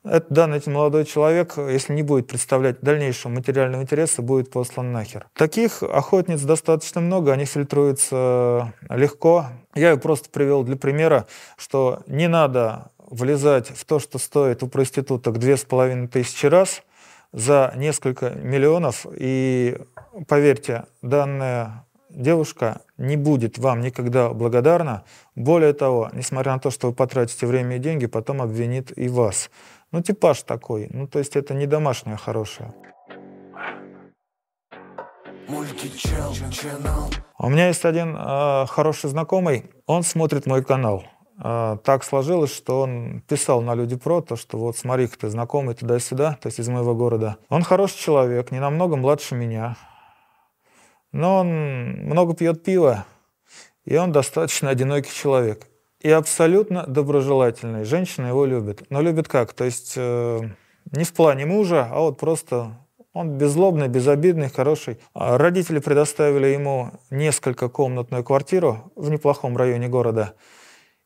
этот 0.05 0.33
данный 0.33 0.63
молодой 0.67 1.05
человек, 1.05 1.55
если 1.59 1.93
не 1.93 2.03
будет 2.03 2.27
представлять 2.27 2.81
дальнейшего 2.81 3.33
материального 3.33 3.83
интереса, 3.83 4.23
будет 4.23 4.51
послан 4.51 4.93
нахер. 4.93 5.27
Таких 5.35 5.83
охотниц 5.83 6.41
достаточно 6.41 7.03
много, 7.03 7.33
они 7.33 7.45
фильтруются 7.45 8.73
легко. 8.89 9.47
Я 9.75 9.91
ее 9.91 9.99
просто 9.99 10.31
привел 10.31 10.63
для 10.63 10.77
примера, 10.77 11.27
что 11.59 12.03
не 12.07 12.29
надо 12.29 12.93
влезать 13.11 13.69
в 13.69 13.85
то, 13.85 13.99
что 13.99 14.19
стоит 14.19 14.63
у 14.63 14.69
проституток 14.69 15.39
две 15.39 15.57
с 15.57 15.65
половиной 15.65 16.09
тысячи 16.09 16.47
раз 16.47 16.83
за 17.33 17.73
несколько 17.77 18.31
миллионов. 18.31 19.07
И 19.13 19.77
поверьте, 20.27 20.85
данная 21.03 21.85
девушка 22.09 22.81
не 22.97 23.17
будет 23.17 23.59
вам 23.59 23.81
никогда 23.81 24.31
благодарна. 24.31 25.05
Более 25.35 25.73
того, 25.73 26.11
несмотря 26.13 26.53
на 26.55 26.59
то, 26.59 26.71
что 26.71 26.89
вы 26.89 26.95
потратите 26.95 27.47
время 27.47 27.77
и 27.77 27.79
деньги, 27.79 28.07
потом 28.07 28.41
обвинит 28.43 28.97
и 28.97 29.09
вас. 29.09 29.51
Ну, 29.93 30.03
типаж 30.03 30.43
такой. 30.43 30.89
Ну, 30.91 31.07
то 31.07 31.19
есть 31.19 31.37
это 31.37 31.55
не 31.55 31.67
домашняя 31.67 32.17
хорошая. 32.17 32.73
У 37.39 37.49
меня 37.49 37.69
есть 37.69 37.85
один 37.85 38.17
э, 38.17 38.67
хороший 38.67 39.11
знакомый, 39.11 39.71
он 39.87 40.05
смотрит 40.05 40.47
мой 40.47 40.63
канал. 40.63 41.05
А, 41.43 41.79
так 41.79 42.05
сложилось, 42.05 42.55
что 42.55 42.83
он 42.83 43.23
писал 43.27 43.63
на 43.63 43.75
Люди 43.75 43.97
Про, 43.97 44.21
то, 44.21 44.37
что 44.37 44.59
вот 44.59 44.77
смотри, 44.77 45.07
ты 45.07 45.31
знакомый 45.31 45.75
туда-сюда, 45.75 46.39
то 46.41 46.49
есть 46.49 46.61
из 46.61 46.69
моего 46.69 46.95
города. 46.95 47.39
Он 47.49 47.63
хороший 47.63 47.97
человек, 47.97 48.51
не 48.51 48.61
намного 48.61 48.97
младше 48.97 49.35
меня, 49.35 49.77
но 51.13 51.39
он 51.39 51.49
много 52.05 52.35
пьет 52.35 52.63
пиво, 52.63 53.07
и 53.87 53.97
он 53.97 54.13
достаточно 54.13 54.69
одинокий 54.69 55.11
человек. 55.11 55.67
И 56.01 56.11
абсолютно 56.11 56.87
доброжелательный. 56.87 57.85
Женщина 57.85 58.29
его 58.29 58.47
любит. 58.47 58.85
Но 58.89 59.03
любит 59.03 59.29
как? 59.29 59.53
То 59.53 59.65
есть 59.65 59.95
э, 59.97 60.41
не 60.93 61.05
в 61.05 61.13
плане 61.13 61.45
мужа, 61.45 61.89
а 61.91 62.01
вот 62.01 62.19
просто 62.19 62.79
он 63.13 63.37
беззлобный, 63.37 63.89
безобидный, 63.89 64.49
хороший. 64.49 64.99
А 65.13 65.37
родители 65.37 65.79
предоставили 65.79 66.49
ему 66.49 66.93
несколько 67.11 67.69
комнатную 67.69 68.25
квартиру 68.25 68.93
в 68.95 69.11
неплохом 69.11 69.57
районе 69.57 69.89
города– 69.89 70.35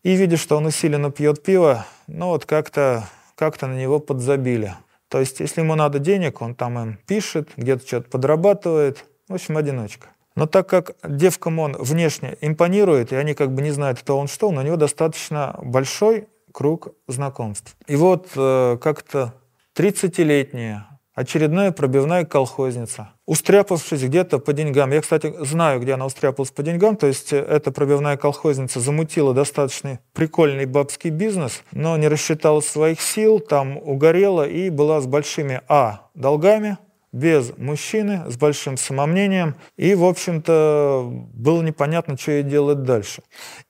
и 0.05 0.15
видя, 0.15 0.37
что 0.37 0.57
он 0.57 0.67
усиленно 0.67 1.11
пьет 1.11 1.43
пиво, 1.43 1.87
ну 2.07 2.27
вот 2.27 2.47
как-то 2.47 3.09
как 3.35 3.61
на 3.61 3.75
него 3.75 3.99
подзабили. 3.99 4.75
То 5.09 5.19
есть, 5.19 5.41
если 5.41 5.61
ему 5.61 5.75
надо 5.75 5.99
денег, 5.99 6.41
он 6.41 6.55
там 6.55 6.79
им 6.79 6.99
пишет, 7.07 7.51
где-то 7.57 7.87
что-то 7.87 8.11
подрабатывает. 8.11 9.05
В 9.29 9.35
общем, 9.35 9.57
одиночка. 9.57 10.09
Но 10.37 10.47
так 10.47 10.69
как 10.69 10.97
девкам 11.05 11.59
он 11.59 11.77
внешне 11.79 12.37
импонирует, 12.41 13.13
и 13.13 13.17
они 13.17 13.35
как 13.35 13.53
бы 13.53 13.63
не 13.63 13.71
знают, 13.71 14.01
кто 14.01 14.19
он 14.19 14.29
что, 14.29 14.51
но 14.51 14.61
у 14.61 14.65
него 14.65 14.77
достаточно 14.77 15.59
большой 15.63 16.29
круг 16.53 16.95
знакомств. 17.09 17.77
И 17.87 17.97
вот 17.97 18.29
э, 18.37 18.79
как-то 18.81 19.35
30-летняя 19.77 20.87
очередная 21.15 21.73
пробивная 21.73 22.25
колхозница, 22.25 23.11
устряпавшись 23.27 24.03
где-то 24.03 24.39
по 24.39 24.53
деньгам. 24.53 24.91
Я, 24.93 25.01
кстати, 25.01 25.33
знаю, 25.41 25.81
где 25.81 25.95
она 25.95 26.07
устряпалась 26.07 26.51
по 26.51 26.63
деньгам, 26.63 26.97
то 26.97 27.07
есть 27.07 27.33
э, 27.33 27.39
эта 27.39 27.71
пробивная 27.71 28.17
колхозница 28.17 28.81
замутила 28.81 29.33
достаточно 29.33 30.01
прикольный 30.13 30.67
бабский 30.67 31.11
бизнес, 31.11 31.63
но 31.73 31.97
не 31.97 32.09
рассчитала 32.09 32.61
своих 32.61 33.01
сил, 33.01 33.39
там 33.39 33.77
угорела 33.77 34.47
и 34.47 34.71
была 34.71 35.01
с 35.01 35.07
большими, 35.07 35.61
а, 35.69 36.09
долгами, 36.15 36.79
без 37.13 37.57
мужчины, 37.57 38.29
с 38.29 38.37
большим 38.37 38.77
самомнением, 38.77 39.55
и, 39.77 39.95
в 39.95 40.05
общем-то, 40.05 41.09
было 41.33 41.63
непонятно, 41.63 42.19
что 42.19 42.33
ей 42.33 42.43
делать 42.43 42.83
дальше. 42.83 43.23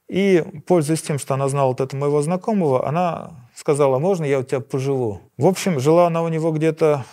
И, 0.08 0.42
пользуясь 0.66 1.02
тем, 1.02 1.18
что 1.18 1.34
она 1.34 1.48
знала 1.48 1.68
вот 1.68 1.82
этого 1.82 2.00
моего 2.00 2.22
знакомого, 2.22 2.88
она 2.88 3.32
сказала, 3.54 3.98
можно 3.98 4.24
я 4.24 4.38
у 4.38 4.42
тебя 4.42 4.60
поживу? 4.60 5.20
В 5.36 5.46
общем, 5.46 5.78
жила 5.78 6.06
она 6.06 6.22
у 6.22 6.28
него 6.28 6.52
где-то 6.52 7.04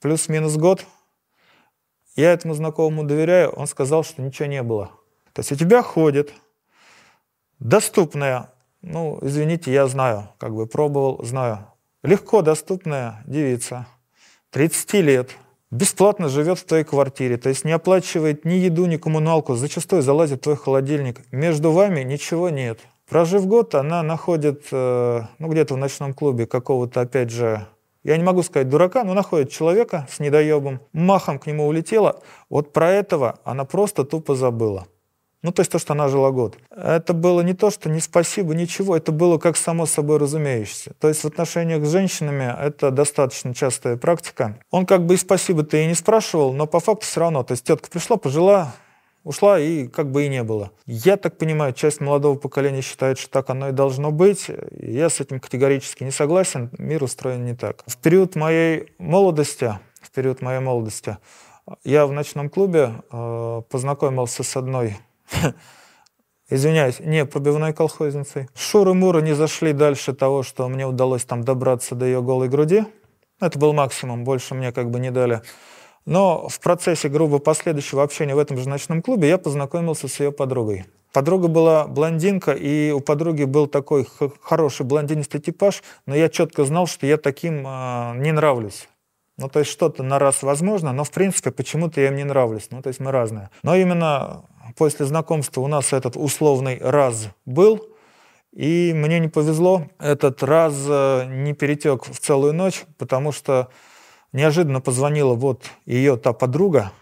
плюс-минус 0.00 0.56
год. 0.56 0.84
Я 2.14 2.32
этому 2.32 2.54
знакомому 2.54 3.04
доверяю, 3.04 3.50
он 3.50 3.66
сказал, 3.66 4.04
что 4.04 4.22
ничего 4.22 4.46
не 4.46 4.62
было. 4.62 4.90
То 5.32 5.40
есть 5.40 5.52
у 5.52 5.56
тебя 5.56 5.82
ходит 5.82 6.32
доступная, 7.58 8.50
ну, 8.82 9.18
извините, 9.22 9.72
я 9.72 9.86
знаю, 9.86 10.30
как 10.38 10.54
бы 10.54 10.66
пробовал, 10.66 11.22
знаю, 11.24 11.66
легко 12.02 12.42
доступная 12.42 13.22
девица, 13.26 13.86
30 14.50 14.92
лет, 14.94 15.30
бесплатно 15.70 16.28
живет 16.28 16.58
в 16.58 16.64
твоей 16.64 16.84
квартире, 16.84 17.36
то 17.36 17.48
есть 17.48 17.64
не 17.64 17.72
оплачивает 17.72 18.44
ни 18.44 18.54
еду, 18.54 18.86
ни 18.86 18.96
коммуналку, 18.96 19.54
зачастую 19.56 20.02
залазит 20.02 20.38
в 20.38 20.42
твой 20.42 20.56
холодильник. 20.56 21.20
Между 21.32 21.72
вами 21.72 22.02
ничего 22.02 22.48
нет. 22.48 22.80
Прожив 23.08 23.46
год, 23.46 23.74
она 23.74 24.02
находит, 24.02 24.64
э, 24.72 25.22
ну, 25.38 25.48
где-то 25.48 25.74
в 25.74 25.76
ночном 25.76 26.12
клубе 26.12 26.46
какого-то, 26.46 27.02
опять 27.02 27.30
же, 27.30 27.66
я 28.06 28.16
не 28.16 28.22
могу 28.22 28.42
сказать 28.42 28.68
дурака, 28.68 29.02
но 29.02 29.14
находит 29.14 29.50
человека 29.50 30.06
с 30.10 30.20
недоебом, 30.20 30.80
махом 30.92 31.38
к 31.38 31.46
нему 31.46 31.66
улетела. 31.66 32.20
Вот 32.48 32.72
про 32.72 32.90
этого 32.90 33.40
она 33.44 33.64
просто 33.64 34.04
тупо 34.04 34.36
забыла. 34.36 34.86
Ну, 35.42 35.52
то 35.52 35.60
есть 35.60 35.70
то, 35.70 35.78
что 35.78 35.92
она 35.92 36.08
жила 36.08 36.30
год. 36.30 36.56
Это 36.70 37.12
было 37.12 37.40
не 37.40 37.52
то, 37.52 37.70
что 37.70 37.88
не 37.88 38.00
спасибо, 38.00 38.54
ничего, 38.54 38.96
это 38.96 39.12
было 39.12 39.38
как 39.38 39.56
само 39.56 39.86
собой 39.86 40.18
разумеющееся. 40.18 40.94
То 41.00 41.08
есть 41.08 41.22
в 41.22 41.26
отношениях 41.26 41.84
с 41.84 41.90
женщинами 41.90 42.52
это 42.60 42.90
достаточно 42.90 43.54
частая 43.54 43.96
практика. 43.96 44.58
Он 44.70 44.86
как 44.86 45.04
бы 45.04 45.14
и 45.14 45.16
спасибо-то 45.16 45.76
и 45.76 45.86
не 45.86 45.94
спрашивал, 45.94 46.52
но 46.52 46.66
по 46.66 46.80
факту 46.80 47.06
все 47.06 47.20
равно. 47.20 47.42
То 47.42 47.52
есть 47.52 47.64
тетка 47.64 47.90
пришла, 47.90 48.16
пожила, 48.16 48.74
ушла 49.26 49.58
и 49.58 49.88
как 49.88 50.12
бы 50.12 50.24
и 50.24 50.28
не 50.28 50.44
было. 50.44 50.70
Я 50.86 51.16
так 51.16 51.36
понимаю, 51.36 51.72
часть 51.72 52.00
молодого 52.00 52.38
поколения 52.38 52.80
считает, 52.80 53.18
что 53.18 53.28
так 53.28 53.50
оно 53.50 53.70
и 53.70 53.72
должно 53.72 54.12
быть. 54.12 54.48
Я 54.70 55.10
с 55.10 55.20
этим 55.20 55.40
категорически 55.40 56.04
не 56.04 56.12
согласен. 56.12 56.70
Мир 56.78 57.02
устроен 57.02 57.44
не 57.44 57.54
так. 57.54 57.82
В 57.88 57.96
период 57.96 58.36
моей 58.36 58.92
молодости, 58.98 59.78
в 60.00 60.12
период 60.12 60.42
моей 60.42 60.60
молодости, 60.60 61.18
я 61.82 62.06
в 62.06 62.12
ночном 62.12 62.48
клубе 62.48 63.02
э, 63.10 63.62
познакомился 63.68 64.44
с 64.44 64.56
одной, 64.56 64.96
извиняюсь, 66.48 67.00
не 67.00 67.26
пробивной 67.26 67.72
колхозницей. 67.72 68.48
Шуры-муры 68.54 69.22
не 69.22 69.34
зашли 69.34 69.72
дальше 69.72 70.14
того, 70.14 70.44
что 70.44 70.68
мне 70.68 70.86
удалось 70.86 71.24
там 71.24 71.42
добраться 71.42 71.96
до 71.96 72.06
ее 72.06 72.22
голой 72.22 72.48
груди. 72.48 72.84
Это 73.40 73.58
был 73.58 73.72
максимум, 73.72 74.22
больше 74.22 74.54
мне 74.54 74.70
как 74.70 74.88
бы 74.92 75.00
не 75.00 75.10
дали. 75.10 75.42
Но 76.06 76.48
в 76.48 76.60
процессе 76.60 77.08
грубо 77.08 77.40
последующего 77.40 78.02
общения 78.02 78.34
в 78.34 78.38
этом 78.38 78.56
же 78.58 78.68
ночном 78.68 79.02
клубе 79.02 79.28
я 79.28 79.38
познакомился 79.38 80.08
с 80.08 80.20
ее 80.20 80.32
подругой. 80.32 80.86
Подруга 81.12 81.48
была 81.48 81.86
блондинка, 81.86 82.52
и 82.52 82.90
у 82.90 83.00
подруги 83.00 83.44
был 83.44 83.66
такой 83.66 84.06
хороший 84.40 84.86
блондинистый 84.86 85.40
типаж, 85.40 85.82
но 86.04 86.14
я 86.14 86.28
четко 86.28 86.64
знал, 86.64 86.86
что 86.86 87.06
я 87.06 87.16
таким 87.16 87.66
э, 87.66 88.12
не 88.16 88.32
нравлюсь. 88.32 88.88
Ну, 89.38 89.48
то 89.48 89.58
есть 89.58 89.70
что-то 89.70 90.02
на 90.02 90.18
раз 90.18 90.42
возможно, 90.42 90.92
но 90.92 91.04
в 91.04 91.10
принципе 91.10 91.50
почему-то 91.50 92.00
я 92.00 92.08
им 92.08 92.16
не 92.16 92.24
нравлюсь. 92.24 92.68
Ну, 92.70 92.82
то 92.82 92.88
есть 92.88 93.00
мы 93.00 93.10
разные. 93.10 93.50
Но 93.62 93.74
именно 93.74 94.44
после 94.76 95.06
знакомства 95.06 95.60
у 95.60 95.66
нас 95.66 95.92
этот 95.92 96.16
условный 96.16 96.78
раз 96.80 97.28
был, 97.44 97.88
И 98.52 98.92
мне 98.94 99.18
не 99.18 99.28
повезло, 99.28 99.86
этот 99.98 100.42
раз 100.42 100.74
э, 100.88 101.24
не 101.26 101.52
перетек 101.52 102.04
в 102.04 102.18
целую 102.18 102.54
ночь, 102.54 102.84
потому 102.96 103.32
что 103.32 103.68
неожиданно 104.36 104.80
позвонила 104.80 105.34
вот 105.34 105.64
ее 105.86 106.16
та 106.16 106.32
подруга, 106.32 106.92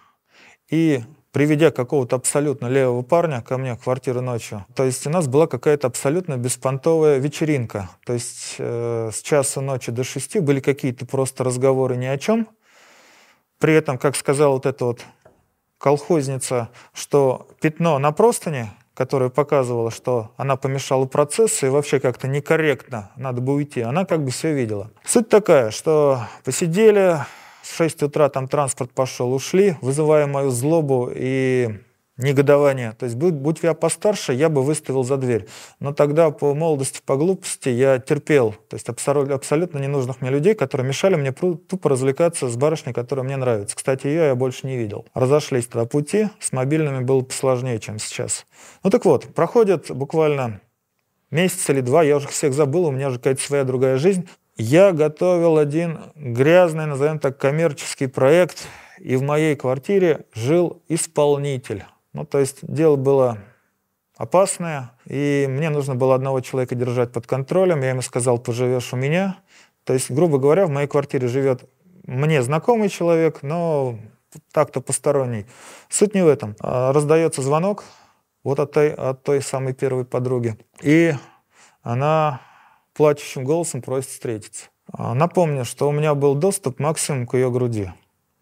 и 0.71 1.03
приведя 1.33 1.73
какого-то 1.73 2.15
абсолютно 2.15 2.69
левого 2.69 3.03
парня 3.03 3.43
ко 3.43 3.59
мне 3.59 3.75
в 3.75 3.83
квартиру 3.83 4.21
ночью. 4.21 4.65
То 4.75 4.85
есть 4.85 5.05
у 5.07 5.11
нас 5.11 5.27
была 5.27 5.49
какая-то 5.49 5.89
абсолютно 5.89 6.37
беспонтовая 6.37 7.19
вечеринка. 7.19 7.91
То 8.07 8.13
есть 8.13 8.55
э, 8.59 9.11
с 9.13 9.21
часа 9.21 9.61
ночи 9.61 9.91
до 9.91 10.05
шести 10.05 10.39
были 10.39 10.61
какие-то 10.61 11.07
просто 11.07 11.43
разговоры 11.43 11.97
ни 11.97 12.07
о 12.07 12.17
чем. 12.19 12.47
При 13.59 13.75
этом, 13.75 13.99
как 13.99 14.15
сказала 14.15 14.53
вот 14.53 14.65
эта 14.65 14.85
вот 14.85 15.05
колхозница, 15.79 16.71
что 16.93 17.49
пятно 17.61 17.99
на 17.99 18.13
простыне, 18.13 18.73
которое 18.95 19.29
показывало, 19.29 19.91
что 19.91 20.31
она 20.37 20.57
помешала 20.57 21.05
процессу 21.07 21.67
и 21.67 21.69
вообще 21.69 22.01
как-то 22.01 22.29
некорректно, 22.29 23.11
надо 23.17 23.41
бы 23.41 23.55
уйти, 23.55 23.81
она 23.81 24.05
как 24.05 24.25
бы 24.25 24.31
все 24.31 24.55
видела. 24.55 24.91
Суть 25.05 25.29
такая, 25.29 25.71
что 25.71 26.23
посидели, 26.45 27.19
в 27.63 27.77
6 27.77 28.05
утра 28.05 28.29
там 28.29 28.47
транспорт 28.47 28.91
пошел, 28.93 29.33
ушли, 29.33 29.77
вызывая 29.81 30.27
мою 30.27 30.51
злобу 30.51 31.11
и 31.13 31.81
негодование. 32.17 32.93
То 32.93 33.05
есть, 33.05 33.17
будь, 33.17 33.35
будь 33.35 33.63
я 33.63 33.75
постарше, 33.75 34.33
я 34.33 34.49
бы 34.49 34.63
выставил 34.63 35.03
за 35.03 35.17
дверь. 35.17 35.47
Но 35.81 35.93
тогда 35.93 36.31
по 36.31 36.55
молодости, 36.55 37.01
по 37.05 37.17
глупости 37.17 37.69
я 37.69 37.99
терпел. 37.99 38.55
То 38.69 38.77
есть 38.77 38.89
абсолютно, 38.89 39.79
ненужных 39.79 40.21
мне 40.21 40.31
людей, 40.31 40.55
которые 40.55 40.87
мешали 40.87 41.17
мне 41.17 41.33
тупо 41.33 41.89
развлекаться 41.89 42.49
с 42.49 42.57
барышней, 42.57 42.93
которая 42.93 43.25
мне 43.25 43.37
нравится. 43.37 43.77
Кстати, 43.77 44.07
ее 44.07 44.27
я 44.27 44.35
больше 44.35 44.67
не 44.67 44.77
видел. 44.77 45.07
Разошлись 45.15 45.67
тогда 45.67 45.87
пути, 45.87 46.29
с 46.39 46.53
мобильными 46.53 47.03
было 47.05 47.23
посложнее, 47.23 47.81
чем 47.81 47.99
сейчас. 47.99 48.47
Ну 48.83 48.91
так 48.91 49.05
вот, 49.05 49.35
проходит 49.35 49.91
буквально 49.91 50.61
месяц 51.31 51.69
или 51.71 51.81
два, 51.81 52.05
я 52.05 52.17
уже 52.17 52.29
всех 52.29 52.55
забыл, 52.55 52.87
у 52.87 52.91
меня 52.93 53.09
уже 53.09 53.19
какая-то 53.19 53.43
своя 53.43 53.65
другая 53.65 53.99
жизнь. 53.99 54.29
Я 54.57 54.93
готовил 54.93 55.59
один 55.59 55.99
грязный, 56.15 56.87
назовем 56.87 57.19
так, 57.19 57.39
коммерческий 57.39 58.07
проект, 58.07 58.69
и 59.01 59.17
в 59.17 59.23
моей 59.23 59.57
квартире 59.57 60.27
жил 60.33 60.81
исполнитель. 60.89 61.85
Ну, 62.15 62.25
то 62.25 62.39
есть 62.39 62.61
дело 62.63 62.97
было 62.97 63.39
опасное, 64.17 64.93
и 65.05 65.47
мне 65.49 65.69
нужно 65.69 65.97
было 65.97 66.15
одного 66.15 66.41
человека 66.41 66.77
держать 66.77 67.13
под 67.13 67.27
контролем. 67.27 67.83
Я 67.83 67.91
ему 67.91 68.03
сказал, 68.03 68.39
поживешь 68.39 68.93
у 68.93 68.97
меня. 68.97 69.37
То 69.83 69.93
есть, 69.93 70.11
грубо 70.11 70.39
говоря, 70.39 70.67
в 70.67 70.71
моей 70.71 70.87
квартире 70.87 71.29
живет 71.29 71.69
мне 72.07 72.43
знакомый 72.43 72.89
человек, 72.89 73.43
но 73.43 73.99
так-то 74.53 74.81
посторонний. 74.81 75.47
Суть 75.89 76.15
не 76.15 76.23
в 76.23 76.29
этом. 76.29 76.55
А, 76.61 76.93
раздается 76.93 77.43
звонок 77.43 77.85
вот 78.45 78.61
от 78.61 78.73
той, 78.73 78.93
от 78.93 79.23
той 79.25 79.43
самой 79.43 79.75
первой 79.75 80.05
подруги. 80.05 80.57
И 80.83 81.15
она 81.83 82.41
плачущим 82.95 83.43
голосом 83.45 83.83
просит 83.83 84.11
встретиться. 84.11 84.67
А, 84.93 85.15
напомню, 85.15 85.65
что 85.65 85.89
у 85.89 85.93
меня 85.93 86.15
был 86.15 86.37
доступ 86.37 86.79
максимум 86.79 87.27
к 87.27 87.35
ее 87.35 87.51
груди. 87.51 87.91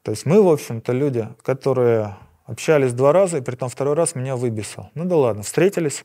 То 0.03 0.11
есть 0.11 0.27
мы, 0.27 0.43
в 0.43 0.49
общем-то, 0.49 0.93
люди, 0.93 1.27
которые 1.43 2.17
общались 2.45 2.93
два 2.93 3.13
раза, 3.13 3.39
и 3.39 3.41
при 3.41 3.57
том 3.57 3.69
второй 3.69 3.95
раз 3.95 4.15
меня 4.15 4.37
выбесил. 4.37 4.91
Ну 4.95 5.05
да 5.05 5.17
ладно, 5.17 5.43
встретились. 5.43 6.05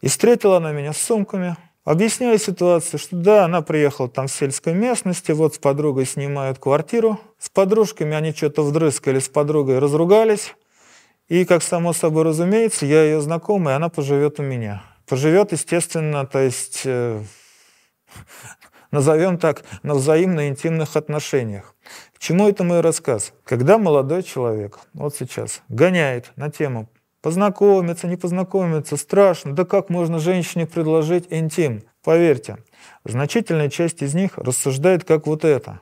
И 0.00 0.08
встретила 0.08 0.56
она 0.56 0.72
меня 0.72 0.92
с 0.92 0.98
сумками, 0.98 1.56
Объясняю 1.84 2.38
ситуацию, 2.38 3.00
что 3.00 3.16
да, 3.16 3.44
она 3.44 3.60
приехала 3.60 4.08
там 4.08 4.28
в 4.28 4.32
сельской 4.32 4.72
местности, 4.72 5.32
вот 5.32 5.56
с 5.56 5.58
подругой 5.58 6.06
снимают 6.06 6.60
квартиру. 6.60 7.18
С 7.40 7.50
подружками 7.50 8.14
они 8.14 8.32
что-то 8.32 8.62
вдрыскали, 8.62 9.18
с 9.18 9.28
подругой 9.28 9.80
разругались. 9.80 10.54
И, 11.26 11.44
как 11.44 11.60
само 11.60 11.92
собой 11.92 12.22
разумеется, 12.22 12.86
я 12.86 13.02
ее 13.02 13.20
знакомый, 13.20 13.74
она 13.74 13.88
поживет 13.88 14.38
у 14.38 14.44
меня. 14.44 14.84
Поживет, 15.08 15.50
естественно, 15.50 16.24
то 16.24 16.38
есть 16.38 16.82
э, 16.84 17.20
назовем 18.92 19.38
так, 19.38 19.64
на 19.82 19.94
взаимно 19.94 20.48
интимных 20.48 20.96
отношениях. 20.96 21.74
К 22.14 22.20
чему 22.20 22.48
это 22.48 22.62
мой 22.62 22.80
рассказ? 22.80 23.32
Когда 23.44 23.78
молодой 23.78 24.22
человек, 24.22 24.78
вот 24.94 25.16
сейчас, 25.16 25.62
гоняет 25.68 26.30
на 26.36 26.50
тему 26.50 26.88
познакомиться, 27.20 28.06
не 28.06 28.16
познакомиться, 28.16 28.96
страшно, 28.96 29.54
да 29.54 29.64
как 29.64 29.90
можно 29.90 30.20
женщине 30.20 30.66
предложить 30.66 31.26
интим? 31.30 31.82
Поверьте, 32.04 32.58
значительная 33.04 33.70
часть 33.70 34.02
из 34.02 34.14
них 34.14 34.36
рассуждает 34.36 35.04
как 35.04 35.26
вот 35.26 35.44
это. 35.44 35.80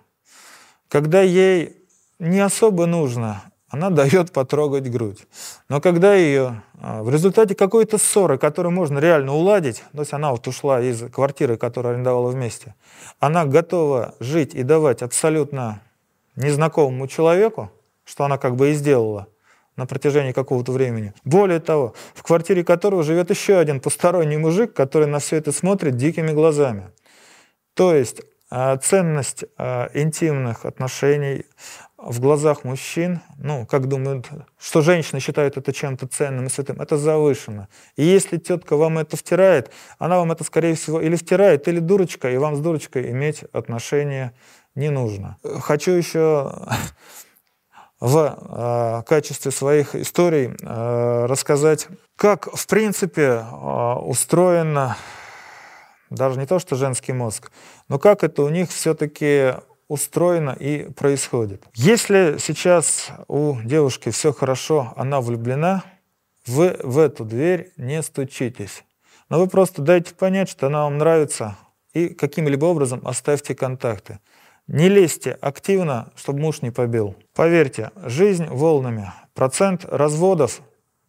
Когда 0.88 1.20
ей 1.20 1.76
не 2.18 2.40
особо 2.40 2.86
нужно, 2.86 3.42
она 3.70 3.90
дает 3.90 4.32
потрогать 4.32 4.90
грудь. 4.90 5.26
Но 5.68 5.80
когда 5.80 6.14
ее 6.14 6.62
а, 6.80 7.02
в 7.02 7.10
результате 7.10 7.54
какой-то 7.54 7.98
ссоры, 7.98 8.36
которую 8.36 8.72
можно 8.72 8.98
реально 8.98 9.32
уладить, 9.32 9.84
то 9.92 10.00
есть 10.00 10.12
она 10.12 10.32
вот 10.32 10.46
ушла 10.48 10.80
из 10.80 11.08
квартиры, 11.10 11.56
которую 11.56 11.94
арендовала 11.94 12.30
вместе, 12.30 12.74
она 13.20 13.46
готова 13.46 14.14
жить 14.18 14.54
и 14.54 14.64
давать 14.64 15.02
абсолютно 15.02 15.80
незнакомому 16.34 17.06
человеку, 17.06 17.70
что 18.04 18.24
она 18.24 18.38
как 18.38 18.56
бы 18.56 18.70
и 18.70 18.74
сделала 18.74 19.28
на 19.76 19.86
протяжении 19.86 20.32
какого-то 20.32 20.72
времени. 20.72 21.14
Более 21.24 21.60
того, 21.60 21.94
в 22.14 22.22
квартире 22.24 22.64
которого 22.64 23.04
живет 23.04 23.30
еще 23.30 23.56
один 23.56 23.80
посторонний 23.80 24.36
мужик, 24.36 24.74
который 24.74 25.06
на 25.06 25.20
все 25.20 25.36
это 25.36 25.52
смотрит 25.52 25.96
дикими 25.96 26.32
глазами. 26.32 26.90
То 27.74 27.94
есть 27.94 28.20
а, 28.50 28.76
ценность 28.78 29.44
а, 29.56 29.90
интимных 29.94 30.66
отношений 30.66 31.46
в 32.02 32.20
глазах 32.20 32.64
мужчин, 32.64 33.20
ну, 33.36 33.66
как 33.66 33.86
думают, 33.86 34.28
что 34.58 34.80
женщины 34.80 35.20
считают 35.20 35.56
это 35.56 35.72
чем-то 35.72 36.06
ценным 36.06 36.46
и 36.46 36.50
святым, 36.50 36.80
это 36.80 36.96
завышено. 36.96 37.68
И 37.96 38.04
если 38.04 38.38
тетка 38.38 38.76
вам 38.76 38.98
это 38.98 39.16
втирает, 39.16 39.70
она 39.98 40.18
вам 40.18 40.32
это, 40.32 40.44
скорее 40.44 40.74
всего, 40.74 41.00
или 41.00 41.16
втирает, 41.16 41.68
или 41.68 41.78
дурочка, 41.78 42.30
и 42.30 42.38
вам 42.38 42.56
с 42.56 42.60
дурочкой 42.60 43.10
иметь 43.10 43.44
отношения 43.52 44.32
не 44.74 44.90
нужно. 44.90 45.36
Хочу 45.60 45.90
еще 45.92 46.52
в 48.00 48.38
э, 48.38 49.02
качестве 49.06 49.50
своих 49.50 49.94
историй 49.94 50.54
э, 50.60 51.26
рассказать, 51.26 51.88
как, 52.16 52.48
в 52.52 52.66
принципе, 52.66 53.22
э, 53.22 53.94
устроено 54.04 54.96
даже 56.08 56.38
не 56.38 56.46
то, 56.46 56.58
что 56.58 56.76
женский 56.76 57.12
мозг, 57.12 57.52
но 57.88 57.98
как 57.98 58.24
это 58.24 58.42
у 58.42 58.48
них 58.48 58.70
все-таки 58.70 59.54
устроено 59.90 60.56
и 60.58 60.88
происходит. 60.92 61.64
Если 61.74 62.36
сейчас 62.38 63.10
у 63.26 63.56
девушки 63.64 64.10
все 64.10 64.32
хорошо, 64.32 64.92
она 64.96 65.20
влюблена, 65.20 65.82
вы 66.46 66.76
в 66.84 66.96
эту 66.96 67.24
дверь 67.24 67.72
не 67.76 68.00
стучитесь. 68.00 68.84
Но 69.28 69.40
вы 69.40 69.48
просто 69.48 69.82
дайте 69.82 70.14
понять, 70.14 70.48
что 70.48 70.68
она 70.68 70.84
вам 70.84 70.98
нравится, 70.98 71.56
и 71.92 72.08
каким-либо 72.08 72.66
образом 72.66 73.02
оставьте 73.04 73.56
контакты. 73.56 74.20
Не 74.68 74.88
лезьте 74.88 75.32
активно, 75.40 76.12
чтобы 76.14 76.38
муж 76.38 76.62
не 76.62 76.70
побил. 76.70 77.16
Поверьте, 77.34 77.90
жизнь 78.04 78.46
волнами. 78.46 79.12
Процент 79.34 79.84
разводов 79.84 80.60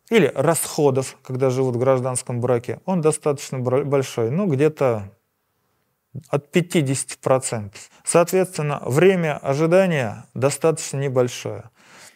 или 0.10 0.32
расходов, 0.34 1.18
когда 1.22 1.52
живут 1.52 1.76
в 1.76 1.80
гражданском 1.80 2.42
браке, 2.42 2.80
он 2.86 3.02
достаточно 3.02 3.60
большой, 3.60 4.32
ну 4.32 4.48
где-то 4.48 5.12
от 6.30 6.56
50%. 6.56 7.72
Соответственно, 8.04 8.82
время 8.86 9.38
ожидания 9.38 10.26
достаточно 10.34 10.98
небольшое. 10.98 11.66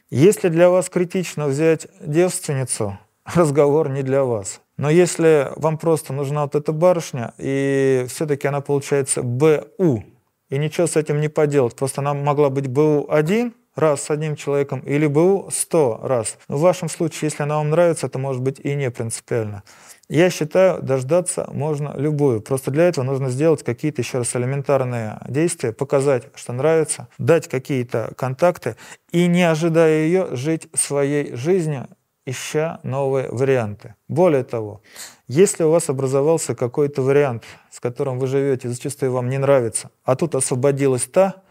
Если 0.10 0.50
для 0.50 0.70
вас 0.70 0.90
критично 0.90 1.48
взять 1.48 1.88
девственницу, 2.00 2.98
разговор 3.26 3.90
не 3.90 4.04
для 4.04 4.24
вас. 4.24 4.62
Но 4.78 4.90
если 4.90 5.52
вам 5.56 5.78
просто 5.78 6.14
нужна 6.14 6.44
вот 6.44 6.56
эта 6.56 6.74
барышня, 6.74 7.34
и 7.38 8.06
все-таки 8.10 8.48
она 8.48 8.62
получается 8.62 9.24
БУ, 9.24 10.04
и 10.50 10.58
ничего 10.58 10.86
с 10.86 10.96
этим 10.96 11.22
не 11.22 11.30
поделать, 11.30 11.76
просто 11.76 12.02
она 12.02 12.14
могла 12.14 12.50
быть 12.50 12.68
БУ 12.68 13.10
один 13.10 13.54
раз 13.76 14.04
с 14.04 14.10
одним 14.12 14.36
человеком 14.36 14.80
или 14.80 15.08
БУ 15.08 15.50
сто 15.52 16.00
раз. 16.04 16.38
Но 16.48 16.58
в 16.58 16.62
вашем 16.62 16.90
случае, 16.90 17.30
если 17.30 17.44
она 17.44 17.58
вам 17.58 17.70
нравится, 17.70 18.08
это 18.08 18.20
может 18.20 18.42
быть 18.42 18.60
и 18.60 18.76
не 18.76 18.90
принципиально. 18.90 19.64
Я 20.08 20.30
считаю, 20.30 20.84
дождаться 20.84 21.48
можно 21.52 21.94
любую. 21.98 22.42
Просто 22.42 22.70
для 22.70 22.88
этого 22.88 23.04
нужно 23.04 23.30
сделать 23.30 23.64
какие-то 23.64 24.02
еще 24.02 24.20
раз 24.20 24.36
элементарные 24.36 25.20
действия, 25.28 25.74
показать, 25.74 26.26
что 26.36 26.54
нравится, 26.54 27.08
дать 27.18 27.48
какие-то 27.48 28.14
контакты 28.16 28.76
и, 29.12 29.26
не 29.26 29.44
ожидая 29.44 30.04
ее, 30.04 30.36
жить 30.36 30.68
своей 30.76 31.36
жизнью, 31.36 31.88
ища 32.26 32.80
новые 32.84 33.30
варианты. 33.30 33.96
Более 34.08 34.44
того, 34.44 34.82
если 35.28 35.64
у 35.64 35.72
вас 35.72 35.90
образовался 35.90 36.56
какой-то 36.56 37.02
вариант, 37.02 37.44
с 37.72 37.80
которым 37.80 38.20
вы 38.20 38.28
живете, 38.28 38.70
зачастую 38.70 39.12
вам 39.12 39.30
не 39.30 39.38
нравится, 39.38 39.90
а 40.04 40.16
тут 40.16 40.36
освободилась 40.36 41.06
та, 41.06 41.44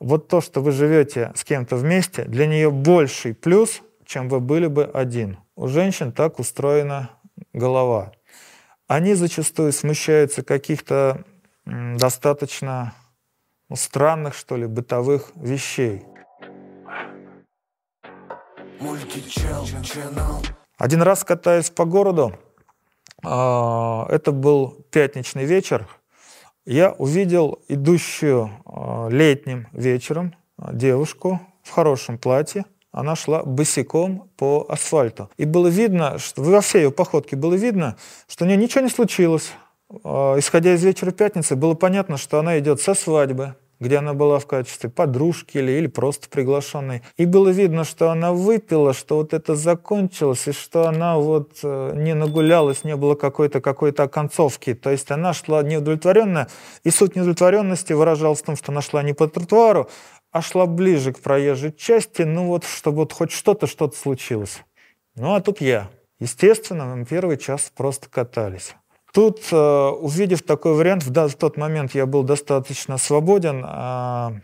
вот 0.00 0.28
то, 0.28 0.40
что 0.40 0.60
вы 0.60 0.72
живете 0.72 1.32
с 1.34 1.44
кем-то 1.44 1.76
вместе, 1.76 2.24
для 2.24 2.46
нее 2.46 2.70
больший 2.70 3.34
плюс, 3.34 3.82
чем 4.04 4.28
вы 4.28 4.40
были 4.40 4.66
бы 4.66 4.84
один. 4.84 5.38
У 5.56 5.68
женщин 5.68 6.12
так 6.12 6.38
устроена 6.38 7.10
голова. 7.52 8.12
Они 8.86 9.14
зачастую 9.14 9.72
смущаются 9.72 10.42
каких-то 10.42 11.24
достаточно 11.66 12.94
ну, 13.68 13.76
странных, 13.76 14.34
что 14.34 14.56
ли, 14.56 14.66
бытовых 14.66 15.32
вещей. 15.34 16.04
Один 20.78 21.02
раз 21.02 21.24
катаясь 21.24 21.70
по 21.70 21.84
городу, 21.84 22.38
А, 23.24 24.06
это 24.10 24.30
был 24.30 24.86
пятничный 24.90 25.44
вечер. 25.44 25.88
Я 26.70 26.90
увидел 26.90 27.60
идущую 27.68 28.50
а, 28.66 29.08
летним 29.08 29.68
вечером 29.72 30.34
девушку 30.58 31.40
в 31.62 31.70
хорошем 31.70 32.18
платье. 32.18 32.66
Она 32.92 33.16
шла 33.16 33.42
босиком 33.42 34.28
по 34.36 34.66
асфальту. 34.68 35.30
И 35.38 35.46
было 35.46 35.68
видно, 35.68 36.18
что 36.18 36.42
во 36.42 36.60
всей 36.60 36.82
ее 36.82 36.90
походке 36.90 37.36
было 37.36 37.54
видно, 37.54 37.96
что 38.28 38.44
у 38.44 38.46
нее 38.46 38.58
ничего 38.58 38.82
не 38.82 38.90
случилось. 38.90 39.50
Исходя 39.88 40.74
из 40.74 40.84
вечера 40.84 41.10
пятницы, 41.10 41.56
было 41.56 41.72
понятно, 41.72 42.18
что 42.18 42.38
она 42.38 42.58
идет 42.58 42.82
со 42.82 42.92
свадьбы, 42.92 43.54
где 43.80 43.98
она 43.98 44.14
была 44.14 44.38
в 44.38 44.46
качестве 44.46 44.90
подружки 44.90 45.58
или, 45.58 45.72
или 45.72 45.86
просто 45.86 46.28
приглашенной. 46.28 47.02
И 47.16 47.26
было 47.26 47.48
видно, 47.48 47.84
что 47.84 48.10
она 48.10 48.32
выпила, 48.32 48.92
что 48.92 49.16
вот 49.16 49.32
это 49.32 49.54
закончилось, 49.54 50.48
и 50.48 50.52
что 50.52 50.88
она 50.88 51.18
вот 51.18 51.58
э, 51.62 51.92
не 51.96 52.14
нагулялась, 52.14 52.84
не 52.84 52.96
было 52.96 53.14
какой-то 53.14 53.60
какой-то 53.60 54.04
оконцовки. 54.04 54.74
То 54.74 54.90
есть 54.90 55.10
она 55.10 55.32
шла 55.32 55.62
неудовлетворенная, 55.62 56.48
и 56.84 56.90
суть 56.90 57.16
неудовлетворенности 57.16 57.92
выражалась 57.92 58.40
в 58.40 58.44
том, 58.44 58.56
что 58.56 58.72
она 58.72 58.82
шла 58.82 59.02
не 59.02 59.12
по 59.12 59.28
тротуару, 59.28 59.88
а 60.30 60.42
шла 60.42 60.66
ближе 60.66 61.12
к 61.12 61.20
проезжей 61.20 61.72
части, 61.72 62.22
ну 62.22 62.46
вот, 62.46 62.64
чтобы 62.64 62.98
вот 62.98 63.12
хоть 63.12 63.32
что-то, 63.32 63.66
что-то 63.66 63.96
случилось. 63.96 64.62
Ну 65.14 65.34
а 65.34 65.40
тут 65.40 65.60
я. 65.60 65.88
Естественно, 66.20 66.84
мы 66.96 67.04
первый 67.04 67.36
час 67.36 67.72
просто 67.74 68.08
катались. 68.08 68.74
Тут, 69.12 69.40
э, 69.50 69.88
увидев 70.00 70.42
такой 70.42 70.74
вариант, 70.74 71.04
в 71.04 71.34
тот 71.34 71.56
момент 71.56 71.94
я 71.94 72.06
был 72.06 72.22
достаточно 72.22 72.98
свободен, 72.98 73.64
а, 73.66 74.34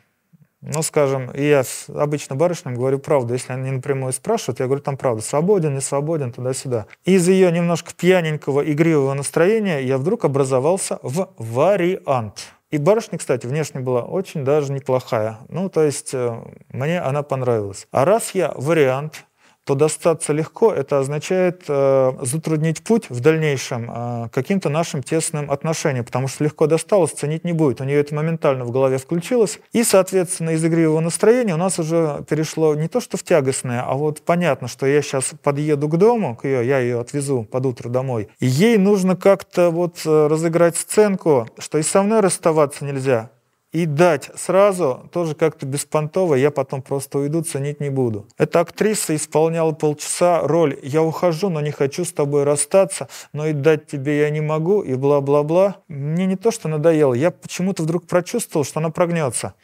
ну, 0.66 0.82
скажем, 0.82 1.30
я 1.34 1.62
обычно 1.88 2.36
барышням 2.36 2.74
говорю 2.74 2.98
правду. 2.98 3.34
Если 3.34 3.52
они 3.52 3.70
напрямую 3.70 4.14
спрашивают, 4.14 4.60
я 4.60 4.66
говорю 4.66 4.80
там 4.80 4.96
правду. 4.96 5.20
Свободен, 5.20 5.74
не 5.74 5.82
свободен, 5.82 6.32
туда-сюда. 6.32 6.86
Из 7.04 7.28
ее 7.28 7.52
немножко 7.52 7.92
пьяненького, 7.94 8.62
игривого 8.62 9.12
настроения 9.12 9.80
я 9.80 9.98
вдруг 9.98 10.24
образовался 10.24 10.98
в 11.02 11.28
вариант. 11.36 12.54
И 12.70 12.78
барышня, 12.78 13.18
кстати, 13.18 13.46
внешне 13.46 13.80
была 13.80 14.02
очень 14.02 14.42
даже 14.42 14.72
неплохая. 14.72 15.38
Ну, 15.48 15.68
то 15.68 15.82
есть 15.84 16.14
э, 16.14 16.34
мне 16.70 16.98
она 16.98 17.22
понравилась. 17.22 17.86
А 17.92 18.06
раз 18.06 18.30
я 18.34 18.52
вариант, 18.56 19.26
то 19.64 19.74
достаться 19.74 20.32
легко, 20.32 20.72
это 20.72 20.98
означает 20.98 21.64
э, 21.68 22.12
затруднить 22.20 22.82
путь 22.84 23.08
в 23.08 23.20
дальнейшем 23.20 23.90
э, 23.90 24.28
каким-то 24.30 24.68
нашим 24.68 25.02
тесным 25.02 25.50
отношениям, 25.50 26.04
потому 26.04 26.28
что 26.28 26.44
легко 26.44 26.66
досталось, 26.66 27.12
ценить 27.12 27.44
не 27.44 27.52
будет. 27.52 27.80
У 27.80 27.84
нее 27.84 28.00
это 28.00 28.14
моментально 28.14 28.64
в 28.64 28.70
голове 28.70 28.98
включилось. 28.98 29.58
И, 29.72 29.82
соответственно, 29.82 30.50
из 30.50 30.64
игривого 30.64 31.00
настроения 31.00 31.54
у 31.54 31.58
нас 31.58 31.78
уже 31.78 32.24
перешло 32.28 32.74
не 32.74 32.88
то, 32.88 33.00
что 33.00 33.16
в 33.16 33.22
тягостное, 33.22 33.82
а 33.82 33.94
вот 33.94 34.20
понятно, 34.20 34.68
что 34.68 34.86
я 34.86 35.00
сейчас 35.00 35.32
подъеду 35.42 35.88
к 35.88 35.96
дому, 35.96 36.36
к 36.36 36.44
ее, 36.44 36.66
я 36.66 36.78
ее 36.78 37.00
отвезу 37.00 37.44
под 37.44 37.66
утро 37.66 37.88
домой, 37.88 38.28
и 38.40 38.46
ей 38.46 38.76
нужно 38.76 39.16
как-то 39.16 39.70
вот 39.70 40.02
э, 40.04 40.26
разыграть 40.26 40.76
сценку, 40.76 41.48
что 41.58 41.78
и 41.78 41.82
со 41.82 42.02
мной 42.02 42.20
расставаться 42.20 42.84
нельзя, 42.84 43.30
и 43.74 43.86
дать 43.86 44.30
сразу, 44.36 45.10
тоже 45.12 45.34
как-то 45.34 45.66
беспонтово, 45.66 46.36
я 46.36 46.52
потом 46.52 46.80
просто 46.80 47.18
уйду, 47.18 47.42
ценить 47.42 47.80
не 47.80 47.90
буду. 47.90 48.24
Эта 48.38 48.60
актриса 48.60 49.16
исполняла 49.16 49.72
полчаса 49.72 50.42
роль 50.42 50.78
«я 50.84 51.02
ухожу, 51.02 51.50
но 51.50 51.60
не 51.60 51.72
хочу 51.72 52.04
с 52.04 52.12
тобой 52.12 52.44
расстаться, 52.44 53.08
но 53.32 53.48
и 53.48 53.52
дать 53.52 53.88
тебе 53.88 54.20
я 54.20 54.30
не 54.30 54.40
могу» 54.40 54.82
и 54.82 54.94
бла-бла-бла. 54.94 55.78
Мне 55.88 56.26
не 56.26 56.36
то, 56.36 56.52
что 56.52 56.68
надоело, 56.68 57.14
я 57.14 57.32
почему-то 57.32 57.82
вдруг 57.82 58.06
прочувствовал, 58.06 58.64
что 58.64 58.78
она 58.78 58.90
прогнется. 58.90 59.54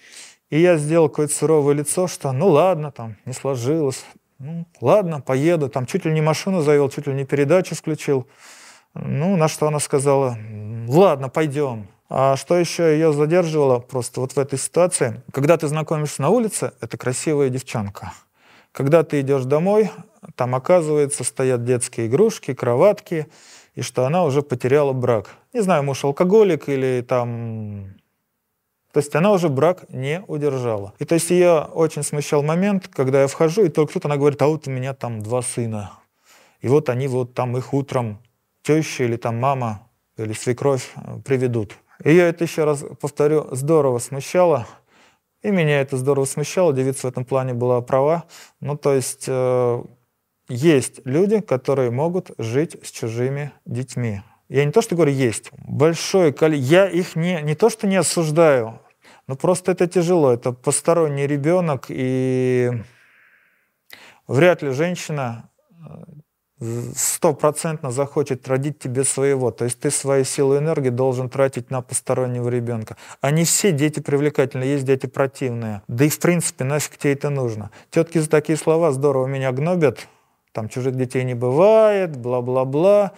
И 0.50 0.60
я 0.60 0.76
сделал 0.76 1.08
какое-то 1.08 1.32
суровое 1.32 1.74
лицо, 1.74 2.08
что 2.08 2.32
ну 2.32 2.48
ладно, 2.48 2.90
там 2.90 3.16
не 3.26 3.32
сложилось, 3.32 4.04
ну 4.40 4.66
ладно, 4.80 5.20
поеду, 5.20 5.68
там 5.68 5.86
чуть 5.86 6.04
ли 6.04 6.10
не 6.10 6.20
машину 6.20 6.62
завел, 6.62 6.90
чуть 6.90 7.06
ли 7.06 7.14
не 7.14 7.24
передачу 7.24 7.76
включил. 7.76 8.26
Ну, 8.92 9.36
на 9.36 9.46
что 9.46 9.68
она 9.68 9.78
сказала, 9.78 10.36
ладно, 10.88 11.28
пойдем. 11.28 11.86
А 12.12 12.36
что 12.36 12.56
еще 12.56 12.92
ее 12.92 13.12
задерживало 13.12 13.78
просто 13.78 14.20
вот 14.20 14.32
в 14.32 14.38
этой 14.38 14.58
ситуации? 14.58 15.22
Когда 15.32 15.56
ты 15.56 15.68
знакомишься 15.68 16.22
на 16.22 16.30
улице, 16.30 16.72
это 16.80 16.98
красивая 16.98 17.50
девчонка. 17.50 18.12
Когда 18.72 19.04
ты 19.04 19.20
идешь 19.20 19.44
домой, 19.44 19.92
там, 20.34 20.56
оказывается, 20.56 21.22
стоят 21.22 21.64
детские 21.64 22.08
игрушки, 22.08 22.52
кроватки, 22.52 23.28
и 23.76 23.82
что 23.82 24.06
она 24.06 24.24
уже 24.24 24.42
потеряла 24.42 24.92
брак. 24.92 25.36
Не 25.52 25.60
знаю, 25.60 25.84
муж 25.84 26.02
алкоголик 26.02 26.68
или 26.68 27.04
там... 27.06 27.94
То 28.92 28.98
есть 28.98 29.14
она 29.14 29.30
уже 29.30 29.48
брак 29.48 29.88
не 29.88 30.24
удержала. 30.26 30.94
И 30.98 31.04
то 31.04 31.14
есть 31.14 31.30
ее 31.30 31.60
очень 31.72 32.02
смущал 32.02 32.42
момент, 32.42 32.88
когда 32.88 33.22
я 33.22 33.28
вхожу, 33.28 33.64
и 33.64 33.68
только 33.68 33.92
тут 33.92 34.04
она 34.06 34.16
говорит, 34.16 34.42
а 34.42 34.48
вот 34.48 34.66
у 34.66 34.70
меня 34.72 34.94
там 34.94 35.22
два 35.22 35.42
сына. 35.42 35.92
И 36.60 36.66
вот 36.66 36.88
они 36.88 37.06
вот 37.06 37.34
там 37.34 37.56
их 37.56 37.72
утром 37.72 38.18
теща 38.62 39.04
или 39.04 39.16
там 39.16 39.38
мама 39.38 39.86
или 40.16 40.32
свекровь 40.32 40.90
э, 40.96 41.20
приведут. 41.24 41.76
Ее 42.04 42.28
это, 42.28 42.44
еще 42.44 42.64
раз 42.64 42.84
повторю, 43.00 43.48
здорово 43.54 43.98
смущало. 43.98 44.66
И 45.42 45.50
меня 45.50 45.80
это 45.80 45.96
здорово 45.96 46.24
смущало. 46.24 46.72
Девица 46.72 47.06
в 47.06 47.10
этом 47.10 47.24
плане 47.24 47.54
была 47.54 47.80
права. 47.80 48.24
Ну, 48.60 48.76
то 48.76 48.94
есть 48.94 49.24
э, 49.26 49.82
есть 50.48 51.00
люди, 51.04 51.40
которые 51.40 51.90
могут 51.90 52.32
жить 52.38 52.76
с 52.82 52.90
чужими 52.90 53.52
детьми. 53.64 54.22
Я 54.48 54.64
не 54.64 54.72
то, 54.72 54.82
что 54.82 54.96
говорю 54.96 55.12
есть. 55.12 55.50
Большое 55.52 56.32
количество. 56.32 56.74
Я 56.74 56.88
их 56.88 57.16
не, 57.16 57.40
не 57.42 57.54
то, 57.54 57.70
что 57.70 57.86
не 57.86 57.96
осуждаю, 57.96 58.80
но 59.26 59.36
просто 59.36 59.72
это 59.72 59.86
тяжело. 59.86 60.32
Это 60.32 60.52
посторонний 60.52 61.26
ребенок, 61.26 61.86
и 61.88 62.72
вряд 64.26 64.62
ли 64.62 64.70
женщина 64.70 65.48
стопроцентно 66.94 67.90
захочет 67.90 68.46
родить 68.48 68.78
тебе 68.78 69.04
своего. 69.04 69.50
То 69.50 69.64
есть 69.64 69.80
ты 69.80 69.90
свою 69.90 70.24
силу 70.24 70.54
и 70.54 70.58
энергию 70.58 70.92
должен 70.92 71.28
тратить 71.28 71.70
на 71.70 71.80
постороннего 71.80 72.48
ребенка. 72.48 72.96
Не 73.22 73.44
все 73.44 73.72
дети 73.72 74.00
привлекательны, 74.00 74.64
есть 74.64 74.84
дети 74.84 75.06
противные. 75.06 75.82
Да 75.88 76.04
и 76.04 76.08
в 76.08 76.18
принципе 76.18 76.64
нафиг 76.64 76.98
тебе 76.98 77.14
это 77.14 77.30
нужно. 77.30 77.70
Тетки 77.90 78.18
за 78.18 78.28
такие 78.28 78.58
слова 78.58 78.92
здорово 78.92 79.26
меня 79.26 79.52
гнобят. 79.52 80.06
Там 80.52 80.68
чужих 80.68 80.96
детей 80.96 81.24
не 81.24 81.34
бывает, 81.34 82.16
бла-бла-бла. 82.16 83.12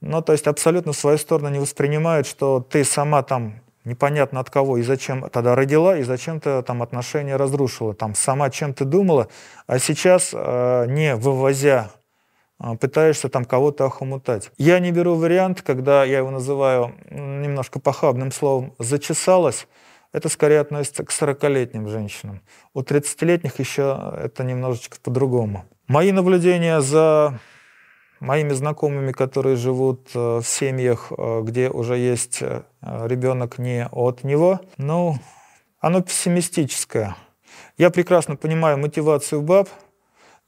Ну, 0.00 0.22
то 0.22 0.32
есть 0.32 0.46
абсолютно 0.46 0.92
в 0.92 0.96
свою 0.96 1.18
сторону 1.18 1.50
не 1.50 1.58
воспринимают, 1.58 2.26
что 2.26 2.60
ты 2.60 2.84
сама 2.84 3.22
там 3.22 3.60
непонятно 3.84 4.40
от 4.40 4.50
кого 4.50 4.78
и 4.78 4.82
зачем 4.82 5.28
тогда 5.30 5.54
родила, 5.54 5.96
и 5.96 6.02
зачем 6.02 6.40
ты 6.40 6.62
там 6.62 6.82
отношения 6.82 7.36
разрушила, 7.36 7.94
там 7.94 8.14
сама 8.14 8.50
чем 8.50 8.74
ты 8.74 8.84
думала, 8.84 9.28
а 9.66 9.78
сейчас, 9.78 10.30
э, 10.32 10.86
не 10.88 11.16
вывозя 11.16 11.90
пытаешься 12.80 13.28
там 13.28 13.44
кого-то 13.44 13.86
охомутать. 13.86 14.50
Я 14.58 14.78
не 14.80 14.90
беру 14.90 15.14
вариант, 15.14 15.62
когда 15.62 16.04
я 16.04 16.18
его 16.18 16.30
называю 16.30 16.94
немножко 17.10 17.80
похабным 17.80 18.32
словом 18.32 18.74
«зачесалась», 18.78 19.66
это 20.12 20.28
скорее 20.28 20.60
относится 20.60 21.04
к 21.04 21.10
40-летним 21.10 21.88
женщинам. 21.88 22.40
У 22.72 22.80
30-летних 22.80 23.58
еще 23.58 24.14
это 24.18 24.42
немножечко 24.42 24.96
по-другому. 25.02 25.64
Мои 25.86 26.12
наблюдения 26.12 26.80
за 26.80 27.38
моими 28.20 28.52
знакомыми, 28.52 29.12
которые 29.12 29.56
живут 29.56 30.10
э, 30.14 30.38
в 30.38 30.44
семьях, 30.44 31.12
э, 31.16 31.42
где 31.42 31.68
уже 31.68 31.96
есть 31.96 32.38
э, 32.40 32.62
ребенок 32.80 33.58
не 33.58 33.86
от 33.86 34.24
него, 34.24 34.60
ну, 34.76 35.16
оно 35.78 36.00
пессимистическое. 36.00 37.14
Я 37.76 37.90
прекрасно 37.90 38.36
понимаю 38.36 38.78
мотивацию 38.78 39.42
баб– 39.42 39.68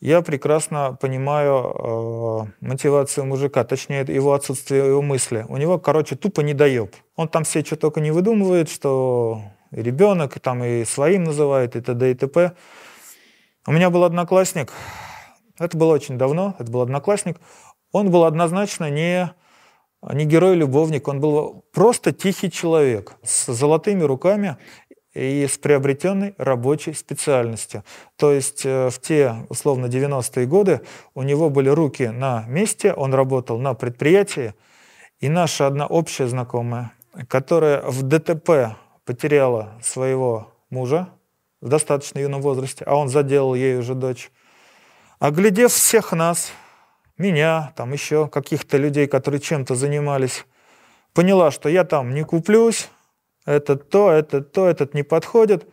я 0.00 0.22
прекрасно 0.22 0.96
понимаю 1.00 2.48
э, 2.60 2.66
мотивацию 2.66 3.26
мужика, 3.26 3.64
точнее 3.64 4.00
его 4.08 4.32
отсутствие 4.32 4.86
его 4.86 5.02
мысли. 5.02 5.44
У 5.48 5.58
него, 5.58 5.78
короче, 5.78 6.16
тупо 6.16 6.40
не 6.40 6.54
дает. 6.54 6.96
Он 7.16 7.28
там 7.28 7.44
все 7.44 7.62
что 7.62 7.76
только 7.76 8.00
не 8.00 8.10
выдумывает, 8.10 8.70
что 8.70 9.42
и 9.72 9.82
ребенок, 9.82 10.36
и 10.36 10.40
там 10.40 10.64
и 10.64 10.84
своим 10.84 11.24
называет, 11.24 11.76
и 11.76 11.80
т.д. 11.80 12.10
и 12.10 12.14
т.п. 12.14 12.52
У 13.66 13.72
меня 13.72 13.90
был 13.90 14.04
одноклассник, 14.04 14.72
это 15.58 15.76
было 15.76 15.92
очень 15.92 16.16
давно, 16.16 16.54
это 16.58 16.72
был 16.72 16.80
одноклассник, 16.80 17.38
он 17.92 18.10
был 18.10 18.24
однозначно 18.24 18.88
не, 18.88 19.30
не 20.02 20.24
герой-любовник, 20.24 21.06
он 21.08 21.20
был 21.20 21.66
просто 21.72 22.12
тихий 22.12 22.50
человек 22.50 23.12
с 23.22 23.52
золотыми 23.52 24.02
руками 24.02 24.56
и 25.14 25.46
с 25.46 25.58
приобретенной 25.58 26.34
рабочей 26.38 26.92
специальностью. 26.92 27.84
То 28.16 28.32
есть 28.32 28.64
э, 28.64 28.90
в 28.90 29.00
те, 29.00 29.34
условно, 29.48 29.86
90-е 29.86 30.46
годы 30.46 30.80
у 31.14 31.22
него 31.22 31.50
были 31.50 31.68
руки 31.68 32.08
на 32.08 32.44
месте, 32.46 32.92
он 32.92 33.12
работал 33.14 33.58
на 33.58 33.74
предприятии, 33.74 34.54
и 35.18 35.28
наша 35.28 35.66
одна 35.66 35.86
общая 35.86 36.28
знакомая, 36.28 36.92
которая 37.28 37.82
в 37.82 38.02
ДТП 38.02 38.76
потеряла 39.04 39.72
своего 39.82 40.52
мужа 40.70 41.08
в 41.60 41.68
достаточно 41.68 42.20
юном 42.20 42.40
возрасте, 42.40 42.84
а 42.86 42.94
он 42.94 43.08
заделал 43.08 43.54
ей 43.54 43.78
уже 43.78 43.94
дочь, 43.94 44.30
оглядев 45.18 45.72
всех 45.72 46.12
нас, 46.12 46.52
меня, 47.18 47.72
там 47.76 47.92
еще 47.92 48.28
каких-то 48.28 48.78
людей, 48.78 49.06
которые 49.06 49.40
чем-то 49.40 49.74
занимались, 49.74 50.46
поняла, 51.12 51.50
что 51.50 51.68
я 51.68 51.84
там 51.84 52.14
не 52.14 52.24
куплюсь, 52.24 52.88
этот 53.44 53.88
то, 53.88 54.10
этот 54.10 54.52
то, 54.52 54.66
этот 54.66 54.94
не 54.94 55.02
подходит. 55.02 55.66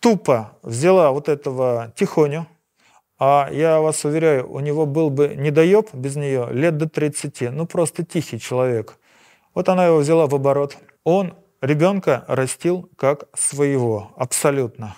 Тупо 0.00 0.58
взяла 0.62 1.12
вот 1.12 1.28
этого 1.28 1.92
тихоню, 1.96 2.46
А 3.18 3.48
я 3.52 3.80
вас 3.80 4.04
уверяю, 4.04 4.50
у 4.50 4.58
него 4.60 4.84
был 4.84 5.10
бы 5.10 5.34
недоеб 5.36 5.94
без 5.94 6.16
нее 6.16 6.48
лет 6.50 6.76
до 6.76 6.88
30. 6.88 7.52
Ну, 7.52 7.66
просто 7.66 8.04
тихий 8.04 8.40
человек. 8.40 8.98
Вот 9.54 9.68
она 9.68 9.86
его 9.86 9.98
взяла 9.98 10.26
в 10.26 10.34
оборот. 10.34 10.76
Он 11.04 11.34
ребенка 11.60 12.24
растил 12.26 12.90
как 12.96 13.28
своего, 13.34 14.10
абсолютно. 14.16 14.96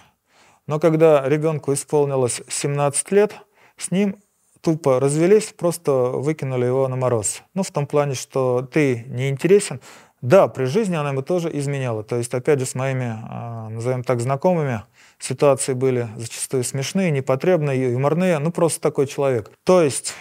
Но 0.67 0.81
когда 0.81 1.29
ребенку 1.29 1.75
исполнилось 1.75 2.41
17 2.49 3.11
лет, 3.13 3.35
с 3.77 3.91
ним 3.91 4.17
тупо 4.63 4.99
развелись, 4.99 5.53
просто 5.53 5.93
выкинули 5.93 6.65
его 6.65 6.89
на 6.89 6.97
мороз. 6.97 7.43
Ну, 7.53 7.63
в 7.63 7.71
том 7.71 7.87
плане, 7.87 8.15
что 8.15 8.63
ты 8.63 9.05
не 9.09 9.29
интересен. 9.29 9.81
Да, 10.25 10.49
при 10.49 10.65
жизни 10.65 10.97
она 10.97 11.11
ему 11.11 11.21
тоже 11.21 11.51
изменяла. 11.53 12.03
То 12.03 12.17
есть, 12.17 12.33
опять 12.33 12.59
же, 12.59 12.65
с 12.65 12.75
моими, 12.75 13.15
а, 13.29 13.69
назовем 13.69 14.03
так, 14.03 14.21
знакомыми, 14.23 14.83
ситуации 15.19 15.75
были 15.75 16.09
зачастую 16.17 16.65
смешные, 16.65 17.11
непотребные, 17.11 17.93
юморные. 17.93 18.39
Ну, 18.39 18.51
просто 18.51 18.81
такой 18.81 19.07
человек. 19.07 19.51
То 19.65 19.83
есть, 19.83 20.15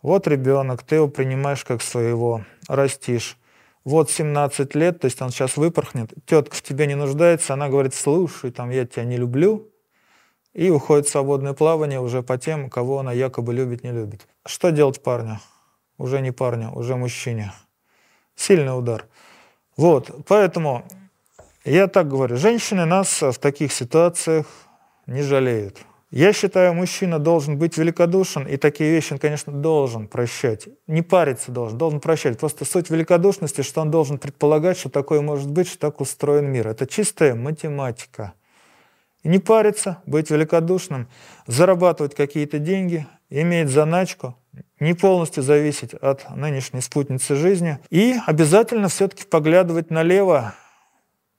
вот 0.00 0.26
ребенок, 0.26 0.82
ты 0.82 0.94
его 0.94 1.08
принимаешь 1.08 1.62
как 1.62 1.82
своего, 1.82 2.42
растишь. 2.68 3.36
Вот 3.84 4.10
17 4.10 4.74
лет, 4.74 5.00
то 5.00 5.04
есть 5.04 5.20
он 5.20 5.28
сейчас 5.28 5.58
выпорхнет, 5.58 6.10
тетка 6.24 6.56
в 6.56 6.62
тебе 6.62 6.86
не 6.86 6.94
нуждается, 6.94 7.52
она 7.52 7.68
говорит, 7.68 7.94
слушай, 7.94 8.50
там, 8.50 8.70
я 8.70 8.86
тебя 8.86 9.04
не 9.04 9.18
люблю, 9.18 9.70
и 10.54 10.70
уходит 10.70 11.06
в 11.06 11.10
свободное 11.10 11.52
плавание 11.52 12.00
уже 12.00 12.22
по 12.22 12.38
тем, 12.38 12.70
кого 12.70 13.00
она 13.00 13.12
якобы 13.12 13.52
любит, 13.52 13.84
не 13.84 13.92
любит. 13.92 14.26
Что 14.46 14.70
делать 14.70 15.02
парню? 15.02 15.38
Уже 15.98 16.22
не 16.22 16.32
парню, 16.32 16.72
уже 16.74 16.96
мужчине. 16.96 17.52
Сильный 18.38 18.78
удар. 18.78 19.04
Вот, 19.76 20.10
поэтому 20.28 20.84
я 21.64 21.88
так 21.88 22.08
говорю, 22.08 22.36
женщины 22.36 22.84
нас 22.84 23.20
в 23.20 23.34
таких 23.34 23.72
ситуациях 23.72 24.46
не 25.06 25.22
жалеют. 25.22 25.78
Я 26.12 26.32
считаю, 26.32 26.72
мужчина 26.72 27.18
должен 27.18 27.58
быть 27.58 27.76
великодушен, 27.76 28.46
и 28.46 28.56
такие 28.56 28.92
вещи 28.92 29.12
он, 29.12 29.18
конечно, 29.18 29.52
должен 29.52 30.06
прощать. 30.06 30.68
Не 30.86 31.02
париться 31.02 31.50
должен, 31.50 31.76
должен 31.76 32.00
прощать. 32.00 32.38
Просто 32.38 32.64
суть 32.64 32.90
великодушности, 32.90 33.62
что 33.62 33.80
он 33.80 33.90
должен 33.90 34.18
предполагать, 34.18 34.78
что 34.78 34.88
такое 34.88 35.20
может 35.20 35.50
быть, 35.50 35.68
что 35.68 35.78
так 35.78 36.00
устроен 36.00 36.46
мир. 36.46 36.68
Это 36.68 36.86
чистая 36.86 37.34
математика. 37.34 38.34
Не 39.24 39.40
париться, 39.40 40.00
быть 40.06 40.30
великодушным, 40.30 41.08
зарабатывать 41.46 42.14
какие-то 42.14 42.60
деньги, 42.60 43.06
иметь 43.30 43.68
заначку, 43.68 44.36
не 44.80 44.94
полностью 44.94 45.42
зависеть 45.42 45.94
от 45.94 46.28
нынешней 46.34 46.80
спутницы 46.80 47.34
жизни 47.34 47.78
и 47.90 48.16
обязательно 48.26 48.88
все-таки 48.88 49.24
поглядывать 49.24 49.90
налево, 49.90 50.54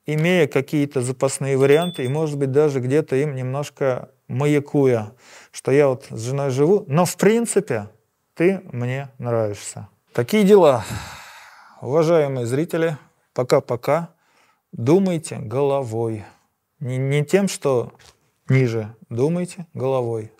имея 0.05 0.47
какие-то 0.47 1.01
запасные 1.01 1.57
варианты 1.57 2.03
и, 2.03 2.07
может 2.07 2.37
быть, 2.37 2.51
даже 2.51 2.79
где-то 2.79 3.15
им 3.15 3.35
немножко 3.35 4.09
маякуя, 4.27 5.13
что 5.51 5.71
я 5.71 5.87
вот 5.87 6.07
с 6.09 6.21
женой 6.21 6.49
живу, 6.51 6.83
но 6.87 7.05
в 7.05 7.15
принципе 7.17 7.89
ты 8.35 8.61
мне 8.71 9.09
нравишься. 9.17 9.89
Такие 10.13 10.43
дела. 10.43 10.83
Уважаемые 11.81 12.45
зрители, 12.45 12.97
пока-пока. 13.33 14.09
Думайте 14.71 15.37
головой. 15.37 16.25
Не, 16.79 16.97
не 16.97 17.25
тем, 17.25 17.47
что 17.47 17.93
ниже. 18.47 18.93
Думайте 19.09 19.65
головой. 19.73 20.31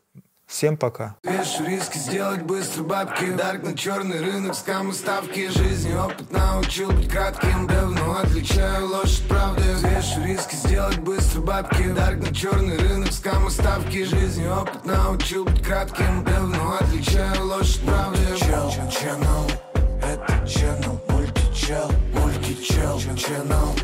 Всем 0.50 0.78
пока. 0.78 1.16
Вешу 1.24 1.64
риски 1.64 2.00
сделать 2.00 2.42
быстро 2.42 2.82
бабки. 2.82 3.32
Дарк 3.34 3.64
на 3.64 3.78
черный 3.78 4.20
рынок, 4.20 4.56
скамы 4.56 4.94
ставки. 4.94 5.48
Жизни 5.48 5.94
опыт 5.94 6.32
научил 6.32 6.92
быть 6.92 7.08
кратким. 7.08 7.68
Давно 7.68 8.18
отличаю 8.18 8.88
ложь 8.88 9.20
от 9.20 9.28
правды. 9.28 9.62
Вешу 9.62 10.24
риски 10.26 10.56
сделать 10.56 10.98
быстро 10.98 11.42
бабки. 11.42 11.84
Дарк 11.94 12.18
на 12.18 12.34
черный 12.34 12.78
рынок, 12.78 13.12
скамы 13.12 13.52
ставки. 13.52 14.04
Жизни 14.04 14.48
опыт 14.48 14.84
научил 14.86 15.46
быть 15.46 15.64
кратким. 15.64 16.24
Давно 16.24 16.78
отличаю 16.82 17.46
ложь 17.46 17.78
от 17.78 17.86
правды. 17.86 18.20
Чел, 18.40 18.70
channel, 18.90 19.52
это 20.02 20.34
channel, 20.46 21.00
мультичел, 21.12 21.92
мультичел, 22.14 22.98
channel, 23.16 23.80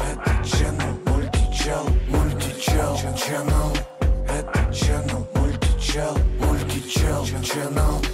это 0.00 0.30
channel, 0.42 1.08
мультичел, 1.08 1.86
мультичел, 2.08 2.96
channel, 3.14 3.78
это 4.28 4.58
channel, 4.72 5.27
мультичел, 5.88 6.18
мультичел, 6.38 7.24
channel, 7.40 8.06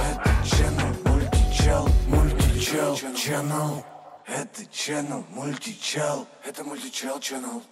это 0.00 0.30
channel, 0.42 1.08
мультичел, 1.08 1.88
мультичел, 2.08 2.94
channel, 3.14 3.84
это 4.26 4.62
channel, 4.62 5.24
мультичел, 5.30 6.26
это 6.44 6.64
мультичел, 6.64 7.18
channel. 7.18 7.62